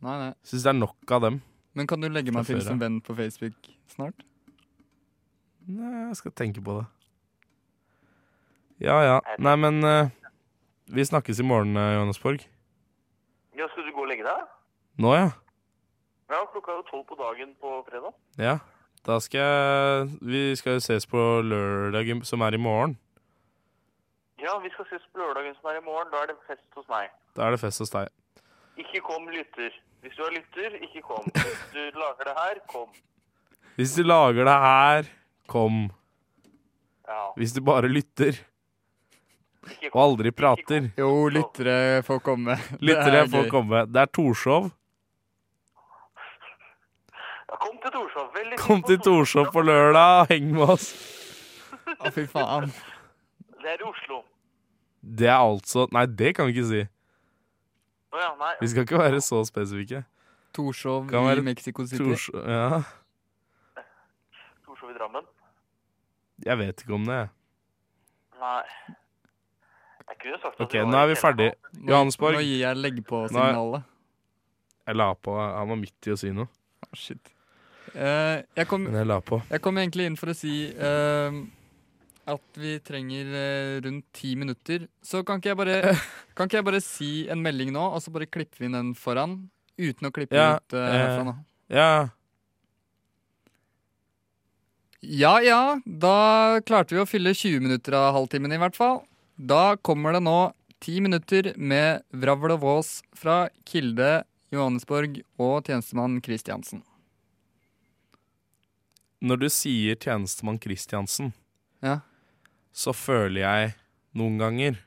Nei, 0.00 0.16
nei. 0.16 0.32
Syns 0.46 0.64
det 0.64 0.72
er 0.72 0.78
nok 0.78 1.14
av 1.18 1.26
dem. 1.26 1.40
Men 1.74 1.86
kan 1.86 2.02
du 2.02 2.08
legge 2.10 2.32
meg 2.34 2.48
til 2.48 2.62
som 2.64 2.80
venn 2.80 2.98
på 3.04 3.14
Facebook 3.18 3.70
snart? 3.92 4.24
Nei, 5.70 6.08
jeg 6.08 6.16
skal 6.18 6.34
tenke 6.34 6.62
på 6.64 6.80
det. 6.80 6.86
Ja 8.80 8.96
ja. 9.04 9.18
Nei, 9.38 9.54
men 9.60 9.84
uh, 9.84 10.08
vi 10.90 11.04
snakkes 11.04 11.38
i 11.40 11.46
morgen, 11.46 11.76
eh, 11.76 11.92
Johannesborg. 11.94 12.42
Ja, 13.58 13.68
skal 13.68 13.86
du 13.86 13.92
gå 13.94 14.02
og 14.02 14.08
legge 14.10 14.24
deg? 14.26 14.48
Nå, 14.98 15.12
ja. 15.14 15.28
Ja, 16.30 16.40
klokka 16.52 16.72
er 16.72 16.80
jo 16.80 16.86
tolv 16.88 17.04
på 17.06 17.18
dagen 17.20 17.54
på 17.60 17.74
fredag. 17.90 18.16
Ja. 18.38 18.58
Da 19.06 19.18
skal 19.18 19.40
jeg 19.40 20.08
Vi 20.20 20.56
skal 20.56 20.72
jo 20.72 20.80
ses 20.80 21.06
på 21.06 21.20
lørdagen 21.42 22.24
som 22.24 22.40
er 22.40 22.54
i 22.54 22.60
morgen. 22.60 22.98
Ja, 24.40 24.58
vi 24.58 24.70
skal 24.72 24.86
ses 24.90 25.06
på 25.12 25.20
lørdagen 25.20 25.54
som 25.60 25.70
er 25.70 25.80
i 25.80 25.84
morgen. 25.84 26.08
Da 26.12 26.22
er 26.22 26.26
det 26.32 26.36
fest 26.48 26.66
hos 26.76 26.88
meg. 26.88 27.08
Da 27.36 27.46
er 27.46 27.50
det 27.50 27.60
fest 27.60 27.78
hos 27.78 27.90
deg. 27.90 28.08
Ikke 28.78 29.00
kom, 29.04 29.26
lytter. 29.28 29.72
Hvis 30.00 30.14
du 30.16 30.22
er 30.24 30.30
lytter, 30.38 30.76
ikke 30.82 31.02
kom. 31.04 31.26
Hvis 31.34 31.64
du 31.74 31.80
lager 32.02 32.24
det 32.28 32.36
her, 32.36 32.60
kom. 32.70 32.88
Hvis 33.76 33.94
du 33.96 34.02
lager 34.06 34.44
det 34.48 34.58
her, 34.66 35.10
kom. 35.50 35.80
Ja. 37.08 37.24
Hvis 37.36 37.52
du 37.52 37.60
bare 37.66 37.88
lytter 37.90 38.38
og 39.92 39.98
aldri 40.02 40.30
prater. 40.32 40.90
Jo, 40.98 41.28
lyttere 41.28 42.02
får 42.06 42.20
komme. 42.24 42.54
Lyttere 42.80 43.24
er 43.24 43.28
får 43.28 43.44
gøy. 43.44 43.50
komme. 43.50 43.82
Det 43.92 44.00
er 44.00 44.06
Torshov. 44.16 44.70
Ja, 47.50 47.56
kom 47.60 47.76
til 47.82 47.92
Torshov. 47.92 48.30
Veldig 48.36 48.58
Kom 48.62 48.82
til 48.86 48.98
Torshov 49.04 49.50
på 49.52 49.64
lørdag 49.66 50.20
og 50.22 50.30
heng 50.32 50.52
med 50.54 50.72
oss. 50.76 50.88
Å, 51.98 52.08
fy 52.14 52.24
faen. 52.30 52.70
Det 53.60 53.74
er 53.74 53.82
i 53.82 53.88
Oslo. 53.90 54.22
Det 55.02 55.28
er 55.28 55.36
altså 55.40 55.86
Nei, 55.92 56.06
det 56.06 56.34
kan 56.36 56.46
vi 56.48 56.54
ikke 56.54 56.68
si. 56.70 56.82
Å 58.10 58.18
ja, 58.22 58.30
nei. 58.40 58.54
Vi 58.60 58.68
skal 58.72 58.86
ikke 58.86 58.98
være 58.98 59.20
så 59.22 59.42
spesifikke. 59.46 60.02
Torshov 60.56 61.06
i 61.12 61.14
være 61.14 61.44
Mexico 61.46 61.84
City. 61.86 62.02
Torshov- 62.02 62.48
ja. 62.50 62.80
Torshov 64.66 64.90
i 64.90 64.96
Drammen. 64.98 65.28
Jeg 66.44 66.58
vet 66.58 66.82
ikke 66.82 66.96
om 66.96 67.04
det. 67.06 67.20
Nei. 68.40 68.62
Jeg 70.10 70.18
kunne 70.24 70.40
sagt 70.42 70.56
at 70.58 70.64
OK, 70.66 70.74
nå 70.90 70.98
er 70.98 71.06
vi 71.12 71.14
ferdig. 71.20 71.50
Johannesborg. 71.86 72.34
Nå 72.34 72.42
gir 72.42 72.64
jeg 72.64 72.80
legg 72.80 73.02
på-signalet. 73.06 73.84
Jeg 74.88 74.96
la 74.98 75.12
på. 75.14 75.36
Han 75.38 75.70
var 75.70 75.78
midt 75.78 76.08
i 76.08 76.14
å 76.14 76.18
si 76.18 76.32
noe. 76.34 76.48
shit. 76.98 77.30
Uh, 77.94 78.42
jeg, 78.56 78.66
kom, 78.70 78.84
Men 78.86 79.00
jeg 79.02 79.06
la 79.10 79.20
på. 79.22 79.38
jeg 79.50 79.62
kom 79.62 79.78
egentlig 79.78 80.06
inn 80.10 80.16
for 80.18 80.30
å 80.30 80.34
si 80.34 80.52
eh, 80.70 81.38
at 82.34 82.58
vi 82.60 82.76
trenger 82.84 83.32
eh, 83.40 83.80
rundt 83.84 84.06
ti 84.16 84.34
minutter. 84.38 84.86
Så 85.02 85.22
kan 85.26 85.40
ikke, 85.40 85.52
jeg 85.52 85.58
bare, 85.60 85.96
kan 86.36 86.48
ikke 86.48 86.60
jeg 86.60 86.68
bare 86.70 86.80
si 86.84 87.10
en 87.32 87.42
melding 87.44 87.72
nå, 87.74 87.82
og 87.94 88.00
så 88.04 88.12
bare 88.14 88.28
klipper 88.30 88.62
vi 88.62 88.70
inn 88.70 88.78
den 88.78 88.94
foran? 88.98 89.36
Uten 89.80 90.08
å 90.08 90.12
klippe 90.14 90.36
Ja, 90.36 90.56
ut 90.60 90.76
eh, 90.76 90.88
herfra 90.94 91.26
nå. 91.30 91.36
Ja. 91.72 91.90
Ja 95.00 95.38
ja, 95.40 95.80
da 95.86 96.60
klarte 96.68 96.92
vi 96.92 97.00
å 97.00 97.08
fylle 97.08 97.32
20 97.32 97.62
minutter 97.64 97.96
av 97.96 98.10
halvtimen 98.18 98.52
i 98.52 98.58
hvert 98.60 98.76
fall. 98.76 99.00
Da 99.40 99.76
kommer 99.80 100.12
det 100.12 100.20
nå 100.26 100.50
ti 100.84 100.98
minutter 101.00 101.54
med 101.56 102.04
Vravl 102.12 102.52
og 102.56 102.60
vås 102.64 102.90
fra 103.16 103.46
Kilde, 103.68 104.22
Johannesborg 104.52 105.22
og 105.40 105.64
tjenestemann 105.68 106.18
Kristiansen. 106.24 106.82
Når 109.20 109.40
du 109.42 109.48
sier 109.52 109.96
tjenestemann 110.00 110.60
Kristiansen, 110.60 111.32
Ja. 111.84 112.00
Så 112.72 112.94
føler 112.94 113.42
jeg 113.42 113.72
noen 114.18 114.38
ganger 114.40 114.78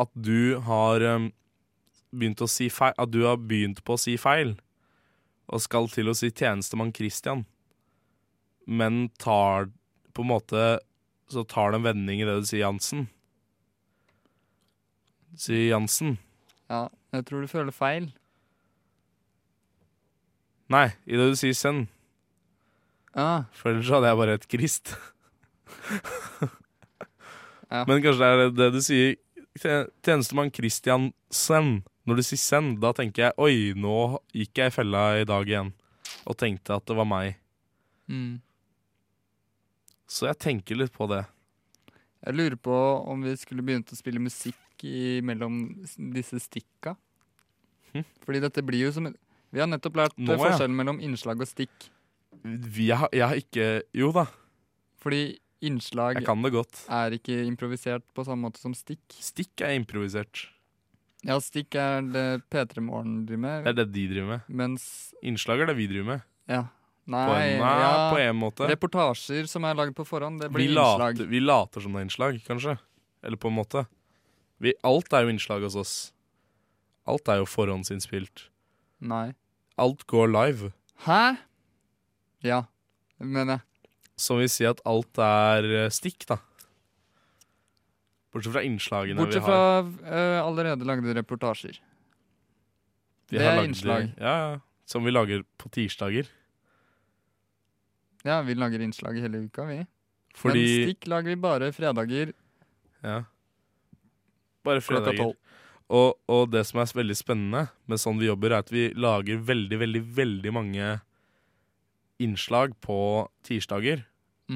at 0.00 0.10
du 0.14 0.58
har 0.64 1.04
um, 1.04 1.30
begynt 2.12 2.42
å 2.44 2.48
si 2.50 2.68
feil 2.72 2.94
At 3.00 3.12
du 3.12 3.22
har 3.26 3.40
begynt 3.40 3.82
på 3.84 3.96
å 3.96 4.00
si 4.00 4.16
feil, 4.20 4.54
og 5.52 5.60
skal 5.64 5.88
til 5.92 6.08
å 6.08 6.16
si 6.16 6.30
tjenestemann 6.32 6.94
Christian, 6.96 7.44
men 8.64 9.08
tar 9.20 9.68
på 10.14 10.24
en 10.24 10.32
måte 10.32 10.64
Så 11.32 11.44
tar 11.48 11.72
det 11.72 11.80
en 11.80 11.88
vending 11.88 12.22
i 12.22 12.28
det 12.28 12.38
du 12.42 12.48
sier 12.48 12.66
Jansen. 12.66 13.06
Si 15.32 15.68
Jansen. 15.70 16.18
Ja, 16.68 16.90
jeg 17.16 17.24
tror 17.28 17.40
du 17.40 17.48
føler 17.48 17.72
feil. 17.72 18.10
Nei, 20.72 20.90
i 21.08 21.16
det 21.16 21.30
du 21.32 21.38
sier 21.40 21.56
sønn. 21.56 21.86
Ah. 23.16 23.48
For 23.56 23.72
ellers 23.72 23.88
hadde 23.92 24.12
jeg 24.12 24.20
bare 24.20 24.36
et 24.36 24.48
Krist. 24.52 24.92
Ja. 27.72 27.84
Men 27.88 28.02
kanskje 28.04 28.28
det 28.28 28.46
er 28.46 28.54
det 28.58 28.70
du 28.74 28.80
sier 28.84 29.14
Tjenestemann 29.56 30.52
Christiansen. 30.52 31.74
Når 32.08 32.18
du 32.18 32.22
sier 32.26 32.40
send, 32.40 32.80
da 32.82 32.90
tenker 32.96 33.28
jeg 33.28 33.38
oi, 33.40 33.56
nå 33.78 34.18
gikk 34.34 34.58
jeg 34.58 34.72
i 34.72 34.74
fella 34.74 35.04
i 35.20 35.26
dag 35.28 35.46
igjen. 35.48 35.70
Og 36.26 36.36
tenkte 36.38 36.74
at 36.76 36.84
det 36.88 36.96
var 36.98 37.06
meg. 37.08 37.36
Mm. 38.10 38.40
Så 40.10 40.26
jeg 40.28 40.40
tenker 40.42 40.76
litt 40.76 40.92
på 40.92 41.06
det. 41.10 41.22
Jeg 42.22 42.36
lurer 42.36 42.58
på 42.60 42.74
om 43.08 43.22
vi 43.24 43.32
skulle 43.38 43.64
begynt 43.66 43.92
å 43.94 43.98
spille 43.98 44.22
musikk 44.22 44.58
mellom 45.22 45.62
disse 46.14 46.40
stikka. 46.42 46.96
Fordi 48.24 48.40
dette 48.42 48.64
blir 48.64 48.86
jo 48.86 48.92
som 48.94 49.10
Vi 49.52 49.60
har 49.60 49.68
nettopp 49.68 49.98
lært 50.00 50.14
Hm? 50.16 50.24
Nå, 50.24 50.36
forskjellen 50.40 50.72
ja. 50.72 50.78
mellom 50.80 51.00
innslag 51.04 51.40
og 51.44 51.48
stikk. 51.48 51.90
Vi 52.42 52.88
har, 52.90 53.08
jeg 53.12 53.26
har 53.28 53.36
ikke 53.36 53.66
Jo 53.94 54.12
da. 54.16 54.26
Fordi 55.02 55.38
innslag 55.62 56.18
Jeg 56.20 56.26
kan 56.26 56.42
det 56.42 56.52
godt. 56.52 56.82
er 56.90 57.14
ikke 57.16 57.36
improvisert 57.46 58.02
på 58.14 58.24
samme 58.26 58.48
måte 58.50 58.58
som 58.62 58.74
stikk. 58.74 59.02
Stikk 59.22 59.62
er 59.64 59.76
improvisert. 59.78 60.46
Ja, 61.24 61.36
stikk 61.38 61.76
er 61.78 62.02
det 62.10 62.26
P3 62.50 62.82
Morgen 62.82 63.24
driver 63.26 63.38
med. 63.44 63.64
Det 63.64 63.70
er 63.72 63.78
det 63.84 63.92
de 63.94 64.06
driver 64.10 64.28
med. 64.36 64.40
Mens 64.50 64.86
Innslag 65.22 65.60
er 65.62 65.66
det 65.70 65.76
vi 65.78 65.86
driver 65.86 66.08
med. 66.16 66.22
Ja. 66.50 66.64
Nei, 67.06 67.26
På 67.26 67.34
en- 67.34 67.58
nei, 67.58 67.78
ja, 67.82 68.10
på 68.12 68.18
en 68.22 68.36
måte. 68.38 68.66
Reportasjer 68.70 69.48
som 69.50 69.64
er 69.64 69.74
lagd 69.74 69.94
på 69.94 70.04
forhånd, 70.06 70.40
det 70.40 70.50
Vi 70.52 70.54
blir 70.54 70.68
innslag. 70.70 71.14
later, 71.18 71.26
vi 71.26 71.40
later 71.40 71.80
som 71.80 71.92
det 71.92 71.98
er 72.00 72.04
innslag, 72.06 72.42
kanskje. 72.46 72.78
Eller 73.24 73.36
på 73.36 73.48
en 73.50 73.56
måte. 73.56 73.86
Vi, 74.60 74.72
alt 74.84 75.12
er 75.12 75.22
jo 75.24 75.28
innslag 75.34 75.62
hos 75.62 75.74
oss. 75.76 76.12
Alt 77.06 77.26
er 77.28 77.38
jo 77.40 77.44
forhåndsinnspilt. 77.46 78.48
Nei. 79.00 79.34
Alt 79.78 80.06
går 80.06 80.28
live. 80.30 80.72
Hæ? 81.06 81.38
Ja, 82.44 82.64
mener 83.18 83.58
jeg. 83.58 83.62
Som 84.22 84.38
vil 84.38 84.50
si 84.52 84.66
at 84.68 84.82
alt 84.86 85.18
er 85.22 85.66
eh, 85.84 85.88
stikk, 85.94 86.26
da. 86.30 86.38
Bortsett 88.32 88.54
fra 88.54 88.62
innslagene 88.64 89.18
Bortsett 89.18 89.42
vi 89.42 89.50
har. 89.50 89.82
Bortsett 89.82 90.06
fra 90.06 90.36
uh, 90.38 90.38
allerede 90.46 90.86
lagde 90.88 91.16
reportasjer. 91.18 91.80
De 93.28 93.36
det 93.36 93.42
er 93.44 93.58
lagd- 93.58 93.68
innslag. 93.68 94.06
Ja, 94.16 94.36
ja. 94.44 94.60
Som 94.88 95.04
vi 95.04 95.12
lager 95.12 95.42
på 95.60 95.68
tirsdager. 95.72 96.30
Ja, 98.24 98.40
vi 98.46 98.54
lager 98.54 98.80
innslag 98.84 99.18
hele 99.20 99.44
uka, 99.46 99.66
vi. 99.68 99.82
Fordi 100.38 100.62
Men 100.62 100.86
stikk 100.86 101.08
lager 101.10 101.32
vi 101.32 101.36
bare 101.36 101.72
fredager. 101.74 102.32
Ja. 103.02 103.22
Bare 104.64 104.80
fredager. 104.80 105.34
Og, 105.92 106.14
og 106.30 106.50
det 106.52 106.62
som 106.68 106.80
er 106.80 106.92
veldig 106.96 107.16
spennende 107.18 107.66
med 107.90 108.00
sånn 108.00 108.20
vi 108.20 108.30
jobber, 108.30 108.54
er 108.54 108.64
at 108.64 108.72
vi 108.72 108.86
lager 108.96 109.42
veldig, 109.44 109.80
veldig, 109.82 110.02
veldig 110.16 110.52
mange 110.54 110.92
innslag 112.22 112.72
på 112.80 112.96
tirsdager. 113.44 114.06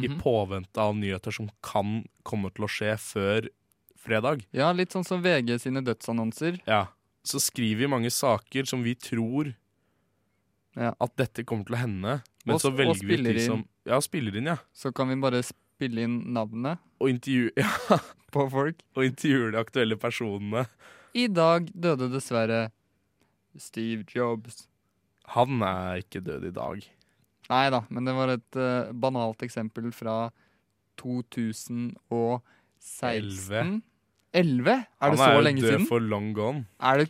I 0.05 0.09
Mhm. 0.09 0.19
påvente 0.21 0.77
av 0.79 0.95
nyheter 0.97 1.31
som 1.33 1.49
kan 1.63 2.05
komme 2.25 2.51
til 2.55 2.65
å 2.65 2.69
skje 2.69 2.97
før 2.99 3.49
fredag. 3.99 4.45
Ja, 4.53 4.73
litt 4.73 4.91
sånn 4.91 5.05
som 5.07 5.23
VG 5.23 5.59
sine 5.61 5.83
dødsannonser. 5.83 6.61
Ja. 6.67 6.87
Så 7.25 7.41
skriver 7.41 7.79
vi 7.79 7.87
mange 7.87 8.11
saker 8.11 8.65
som 8.67 8.83
vi 8.83 8.95
tror 8.95 9.55
at 10.77 11.17
dette 11.17 11.45
kommer 11.45 11.65
til 11.67 11.75
å 11.77 11.79
hende. 11.79 12.23
Men 12.45 12.55
Og- 12.55 12.61
så 12.61 12.71
velger 12.77 13.07
vi 13.07 13.17
de 13.35 13.41
som 13.47 13.65
Ja, 13.87 13.99
spiller 14.01 14.37
inn, 14.37 14.47
ja. 14.47 14.57
Så 14.75 14.93
kan 14.95 15.09
vi 15.09 15.15
bare 15.15 15.43
spille 15.43 16.03
inn 16.03 16.33
navnet 16.35 16.79
Og 17.01 17.09
intervju... 17.09 17.51
Ja. 17.57 17.99
på 18.33 18.51
folk. 18.51 18.77
Og 18.97 19.05
intervjue 19.05 19.53
de 19.53 19.59
aktuelle 19.59 19.97
personene. 19.97 20.67
I 21.15 21.27
dag 21.29 21.71
døde 21.73 22.11
dessverre 22.13 22.71
Steve 23.57 24.05
Jobs. 24.15 24.67
Han 25.29 25.63
er 25.63 26.03
ikke 26.03 26.21
død 26.23 26.45
i 26.47 26.51
dag. 26.51 26.85
Nei 27.51 27.67
da, 27.71 27.81
men 27.95 28.09
det 28.09 28.15
var 28.17 28.33
et 28.35 28.59
uh, 28.59 28.91
banalt 28.91 29.43
eksempel 29.47 29.93
fra 29.95 30.17
2016. 30.99 31.93
11? 32.83 33.83
11? 34.37 34.85
Er 35.01 35.15
det 35.15 35.21
så 35.21 35.41
lenge 35.45 35.63
død 35.63 35.71
siden? 35.71 35.87
for 35.89 36.01
long 36.03 36.33
gone. 36.37 36.67
Er 36.83 36.95
det, 37.03 37.09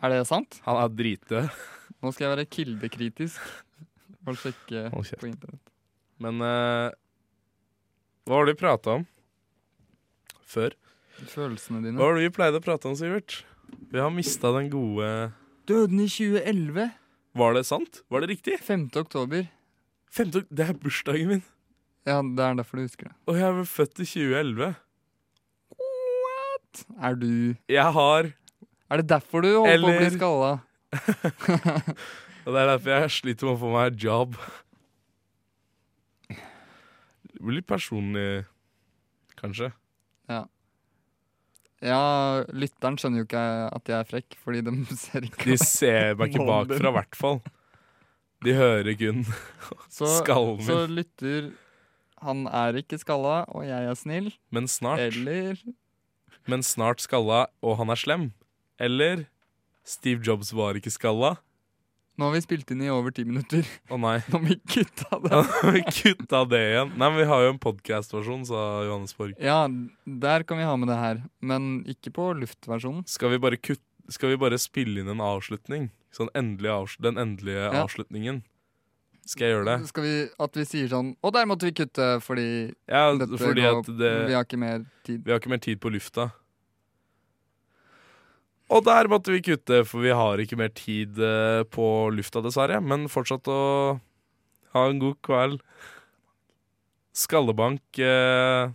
er 0.00 0.08
det 0.14 0.26
sant? 0.28 0.60
Han 0.64 0.76
er 0.80 0.88
dritdød. 0.92 1.48
Nå 2.00 2.12
skal 2.12 2.24
jeg 2.26 2.32
være 2.36 2.50
kildekritisk 2.50 3.40
og 4.28 4.36
sjekke 4.40 4.88
Hold 4.94 5.14
på 5.20 5.28
internett. 5.30 5.66
Men 6.24 6.34
uh, 6.40 6.88
hva 8.24 8.38
var 8.38 8.48
det 8.48 8.54
vi 8.56 8.62
prata 8.64 8.88
om 9.00 9.04
før? 10.48 10.72
Følelsene 11.28 11.82
dine. 11.84 11.98
Hva 11.98 12.08
var 12.08 12.16
det 12.18 12.24
vi 12.24 12.34
pleide 12.34 12.60
å 12.60 12.64
prate 12.64 12.88
om, 12.88 12.96
Sivert? 12.98 13.42
Vi 13.92 14.00
har 14.00 14.12
mista 14.14 14.52
den 14.54 14.70
gode 14.72 15.08
Døden 15.68 16.00
i 16.04 16.08
2011. 16.08 16.90
Var 17.34 17.54
det 17.56 17.62
sant? 17.64 18.02
Var 18.12 18.20
det 18.20 18.28
riktig? 18.34 18.58
5. 18.62 18.90
oktober. 19.00 19.46
5. 20.14 20.30
ok- 20.40 20.50
Det 20.50 20.68
er 20.68 20.76
bursdagen 20.78 21.28
min. 21.32 21.42
Ja, 22.06 22.18
det 22.22 22.38
er 22.44 22.54
derfor 22.60 22.76
du 22.78 22.84
husker 22.84 23.08
det. 23.08 23.14
Og 23.26 23.38
jeg 23.38 23.46
er 23.48 23.54
vel 23.56 23.66
født 23.66 24.00
i 24.04 24.06
2011. 24.06 24.74
What? 25.78 26.84
Er 27.08 27.14
du 27.18 27.30
Jeg 27.72 27.92
har 27.96 28.32
Er 28.90 28.96
det 29.00 29.06
derfor 29.08 29.40
du 29.42 29.48
holder 29.56 29.80
på 29.80 29.88
å 29.90 29.98
bli 29.98 30.10
skalla? 30.18 30.52
Og 32.44 32.52
det 32.52 32.60
er 32.60 32.68
derfor 32.68 32.90
jeg 32.92 33.10
sliter 33.10 33.48
med 33.48 33.54
å 33.56 33.60
få 33.62 33.70
meg 33.72 33.96
job. 34.04 34.34
Det 36.28 37.40
blir 37.40 37.56
litt 37.58 37.66
personlig, 37.68 38.44
kanskje. 39.40 39.70
Ja. 40.30 40.42
Ja, 41.84 42.44
lytteren 42.56 42.96
skjønner 43.00 43.22
jo 43.22 43.26
ikke 43.26 43.42
at 43.74 43.90
jeg 43.90 43.96
er 43.98 44.08
frekk, 44.08 44.36
fordi 44.44 44.62
de 44.64 44.76
ser 45.00 45.26
ikke 45.26 45.50
De 45.50 45.56
ser 45.60 46.14
meg 46.20 46.30
ikke 46.32 46.46
bakfra, 46.48 46.92
i 46.92 46.96
hvert 47.00 47.18
fall. 47.18 47.40
De 48.44 48.52
hører 48.56 48.96
kun 48.98 49.22
skallen 49.90 50.58
min. 50.58 50.66
så 50.66 50.80
lytter 50.90 51.52
Han 52.24 52.46
er 52.48 52.80
ikke 52.80 52.98
skalla, 53.00 53.44
og 53.52 53.64
jeg 53.68 53.88
er 53.90 53.94
snill. 53.98 54.30
Men 54.50 54.66
snart. 54.68 55.00
Eller 55.00 55.60
Men 56.48 56.62
snart 56.66 57.00
skalla, 57.04 57.46
og 57.64 57.78
han 57.80 57.90
er 57.92 58.00
slem. 58.00 58.30
Eller 58.80 59.26
Steve 59.84 60.24
Jobs 60.24 60.52
var 60.56 60.74
ikke 60.80 60.92
skalla. 60.92 61.36
Nå 62.16 62.28
har 62.28 62.36
vi 62.36 62.40
spilt 62.44 62.68
inn 62.70 62.82
i 62.84 62.90
over 62.94 63.10
ti 63.10 63.24
minutter. 63.26 63.66
Å 63.90 63.96
nei. 63.98 64.20
Nå 64.30 64.38
må 64.38 64.52
vi 64.52 64.58
kutta 64.70 65.18
det. 65.24 65.40
Vi 65.66 65.80
kutta 65.90 66.44
det 66.46 66.60
igjen. 66.68 66.92
Nei, 66.94 67.08
men 67.10 67.18
vi 67.18 67.26
har 67.26 67.42
jo 67.42 67.50
en 67.56 67.58
podkastversjon, 67.64 68.44
sa 68.46 68.60
Johannes 68.86 69.16
Borg. 69.18 69.34
Ja, 69.42 69.64
der 70.06 70.44
kan 70.46 70.60
vi 70.60 70.68
ha 70.68 70.76
med 70.78 70.92
det 70.92 70.98
her, 71.00 71.24
men 71.42 71.82
ikke 71.90 72.12
på 72.14 72.28
luftversjonen. 72.38 73.02
Skal 73.10 73.34
vi 73.34 73.40
bare, 73.42 73.58
kutt, 73.58 73.82
skal 74.14 74.30
vi 74.30 74.38
bare 74.44 74.60
spille 74.62 75.02
inn 75.02 75.10
en 75.10 75.24
avslutning? 75.26 75.88
Sånn 76.14 76.30
endelig 76.38 76.96
den 77.02 77.16
endelige 77.18 77.64
Ja. 77.72 77.82
avslutningen. 77.84 78.42
Skal 79.26 79.46
jeg 79.48 79.54
gjøre 79.56 79.64
det? 79.80 79.88
Skal 79.88 80.02
vi 80.04 80.14
at 80.44 80.56
vi 80.60 80.64
sier 80.68 80.88
sånn 80.92 81.14
Og 81.24 81.32
der 81.32 81.46
måtte 81.48 81.64
vi 81.64 81.72
kutte 81.72 82.20
fordi 82.20 82.74
Ja, 82.86 83.06
dette 83.16 83.38
fordi 83.40 83.62
går- 83.64 83.78
at 83.80 83.86
det 83.98 84.12
Vi 84.28 84.34
har 84.36 84.44
ikke 84.44 84.58
mer 84.60 84.84
tid. 85.02 85.22
Vi 85.24 85.30
har 85.32 85.40
ikke 85.40 85.48
mer 85.48 85.62
tid 85.64 85.80
på 85.80 85.90
lufta. 85.90 86.26
Og 88.70 88.84
der 88.84 89.08
måtte 89.08 89.32
vi 89.32 89.40
kutte, 89.44 89.82
for 89.86 90.00
vi 90.00 90.10
har 90.10 90.38
ikke 90.40 90.56
mer 90.56 90.68
tid 90.68 91.18
eh, 91.18 91.62
på 91.64 92.10
lufta, 92.12 92.40
dessverre. 92.42 92.80
Men 92.82 93.08
fortsatt 93.08 93.44
å 93.52 94.00
ha 94.72 94.84
en 94.88 94.98
god 94.98 95.16
kveld. 95.22 95.60
Skallebank 97.14 97.80
eh... 98.00 98.70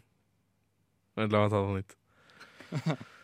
Vent, 1.17 1.31
la 1.33 1.41
meg 1.41 1.51
ta 1.51 1.61
det 1.61 1.69
på 1.69 1.79
nytt. 1.79 1.95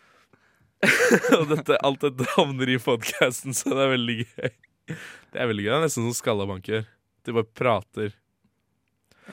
Og 1.39 1.45
dette, 1.51 1.77
alt 1.85 2.01
dette 2.05 2.25
havner 2.35 2.69
i 2.73 2.77
podkasten, 2.81 3.53
så 3.57 3.69
det 3.73 3.81
er 3.85 3.91
veldig 3.95 4.17
gøy. 4.21 4.49
Det 5.33 5.41
er 5.41 5.47
veldig 5.49 5.63
gøy. 5.65 5.71
Det 5.71 5.77
er 5.79 5.85
nesten 5.87 6.05
som 6.07 6.15
Skallabanker. 6.17 6.81
De 7.25 7.33
bare 7.35 7.49
prater. 7.57 8.09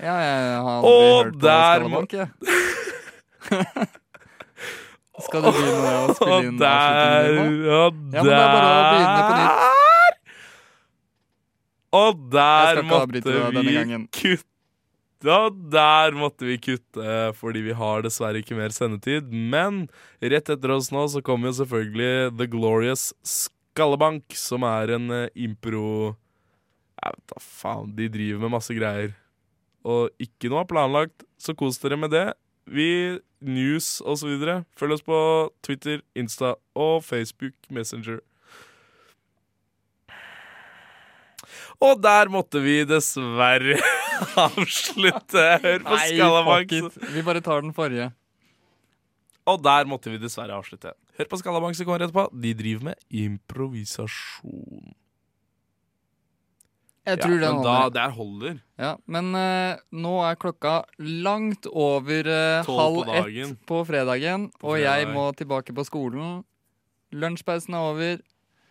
Ja, 0.00 0.14
jeg 0.24 0.36
har 0.64 0.72
aldri 0.78 0.88
Og 0.88 1.02
hørt 1.12 1.34
på 1.34 1.40
der 1.44 1.78
må- 1.92 2.04
jeg. 2.12 2.28
Skal 5.22 5.42
du 5.44 5.48
begynne 5.52 5.90
å 5.92 6.14
spille 6.16 6.38
inn 6.40 6.54
Og 6.54 6.60
der, 6.62 6.70
avslutningen 6.72 7.68
og 7.76 7.92
Ja, 8.16 8.22
er 8.22 9.36
nytt. 9.42 9.58
Og 11.92 12.10
der 12.32 12.80
ikke 12.80 12.96
avbryte 13.02 13.34
måtte 13.36 13.62
vi 13.66 13.74
kutte 14.16 14.51
Og 15.28 15.58
der 15.70 16.16
måtte 16.18 16.46
vi 16.48 16.58
kutte 16.58 17.16
fordi 17.38 17.62
vi 17.68 17.76
har 17.78 18.02
dessverre 18.02 18.42
ikke 18.42 18.58
mer 18.58 18.74
sendetid. 18.74 19.30
Men 19.30 19.86
rett 20.22 20.50
etter 20.50 20.74
oss 20.74 20.90
nå 20.94 21.04
så 21.12 21.22
kommer 21.24 21.50
jo 21.50 21.60
selvfølgelig 21.60 22.34
The 22.38 22.48
Glorious 22.50 23.10
Skallebank, 23.22 24.34
som 24.34 24.66
er 24.66 24.96
en 24.98 25.10
eh, 25.14 25.28
impro 25.46 26.14
Jeg 27.02 27.14
vet 27.16 27.34
da 27.34 27.42
faen, 27.42 27.94
de 27.96 28.08
driver 28.12 28.42
med 28.44 28.56
masse 28.56 28.74
greier. 28.76 29.14
Og 29.82 30.10
ikke 30.22 30.50
noe 30.50 30.62
er 30.62 30.70
planlagt, 30.70 31.24
så 31.38 31.54
kos 31.58 31.80
dere 31.82 31.98
med 31.98 32.12
det. 32.14 32.28
Vi 32.70 33.18
news 33.42 34.00
videre. 34.22 34.62
Følg 34.78 34.94
oss 34.94 35.02
på 35.02 35.18
Twitter, 35.66 36.02
Insta 36.14 36.54
og 36.74 37.02
Facebook 37.02 37.54
Messenger. 37.70 38.20
Og 41.82 41.98
der 42.02 42.30
måtte 42.30 42.62
vi 42.62 42.84
dessverre 42.86 43.80
avslutte. 44.46 45.46
Hør 45.62 45.86
på 45.86 46.58
it. 46.66 46.98
Vi 47.14 47.24
bare 47.26 47.44
tar 47.44 47.64
den 47.64 47.74
forrige. 47.76 48.10
Og 49.50 49.62
der 49.62 49.88
måtte 49.90 50.12
vi 50.12 50.20
dessverre 50.22 50.54
avslutte. 50.54 50.94
Hør 51.18 51.28
på 51.28 51.38
Skallabank 51.40 51.76
som 51.76 51.88
kommer 51.88 52.04
etterpå. 52.06 52.28
De 52.42 52.54
driver 52.56 52.92
med 52.92 53.22
improvisasjon. 53.22 54.92
Jeg 57.02 57.18
tror 57.18 57.34
ja, 57.34 57.40
den 57.42 57.56
men 57.58 57.64
da, 57.66 57.78
der 57.90 58.12
holder. 58.14 58.58
Ja, 58.78 58.92
men 59.10 59.32
uh, 59.34 59.80
nå 59.90 60.12
er 60.22 60.38
klokka 60.38 60.74
langt 61.02 61.66
over 61.66 62.28
uh, 62.30 62.68
halv 62.68 63.00
på 63.08 63.16
ett 63.18 63.56
på 63.66 63.80
fredagen, 63.88 64.46
På 64.62 64.74
og 64.74 64.78
jeg 64.78 65.08
må 65.10 65.24
tilbake 65.34 65.74
på 65.74 65.84
skolen. 65.88 66.44
Lunsjpausen 67.10 67.74
er 67.74 67.88
over. 67.88 68.22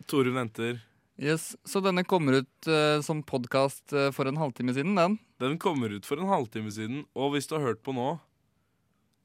Torunn 0.08 0.40
venter. 0.40 0.80
Yes, 1.20 1.52
Så 1.68 1.84
denne 1.84 2.06
kommer 2.08 2.40
ut 2.40 2.70
uh, 2.72 3.04
som 3.04 3.20
podkast 3.20 3.92
for 4.16 4.26
en 4.26 4.40
halvtime 4.40 4.72
siden, 4.72 4.96
den. 4.96 5.20
Den 5.42 5.58
kommer 5.58 5.90
ut 5.90 6.06
for 6.06 6.20
en 6.22 6.30
halvtime 6.30 6.70
siden, 6.70 7.00
og 7.18 7.32
hvis 7.34 7.48
du 7.50 7.56
har 7.56 7.64
hørt 7.66 7.82
på 7.82 7.94
nå 7.96 8.12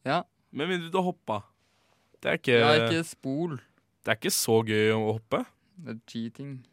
Ja. 0.08 0.23
Med 0.51 0.71
mindre 0.71 0.89
du 0.89 0.97
har 0.97 1.06
hoppa. 1.12 1.43
Det 2.23 2.32
er 2.32 2.38
ikke 2.39 2.58
Ja, 2.58 2.71
ikke 2.88 3.03
spol. 3.06 3.58
Det 4.03 4.13
er 4.13 4.17
ikke 4.17 4.34
så 4.34 4.63
gøy 4.65 4.89
å 4.95 5.13
hoppe. 5.13 5.43
Det 5.77 5.93
er 5.93 5.99
cheating. 6.10 6.65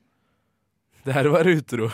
Det 1.04 1.12
er 1.16 1.28
å 1.28 1.34
være 1.34 1.58
utro. 1.58 1.90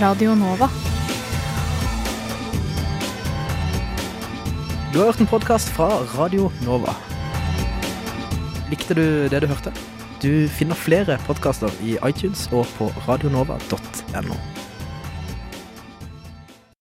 Radio 0.00 0.34
Nova. 0.34 0.68
Du 4.92 4.98
har 4.98 5.10
hørt 5.10 5.20
en 5.20 5.26
podkast 5.26 5.70
fra 5.74 5.88
Radio 6.16 6.50
Nova. 6.64 6.94
Likte 8.68 8.94
du 8.94 9.04
det 9.32 9.40
du 9.44 9.48
hørte? 9.48 9.72
Du 10.22 10.48
finner 10.50 10.76
flere 10.76 11.18
podkaster 11.26 11.72
i 11.80 11.96
iTunes 12.04 12.48
og 12.52 12.66
på 12.76 12.90
radionova.no. 13.06 14.57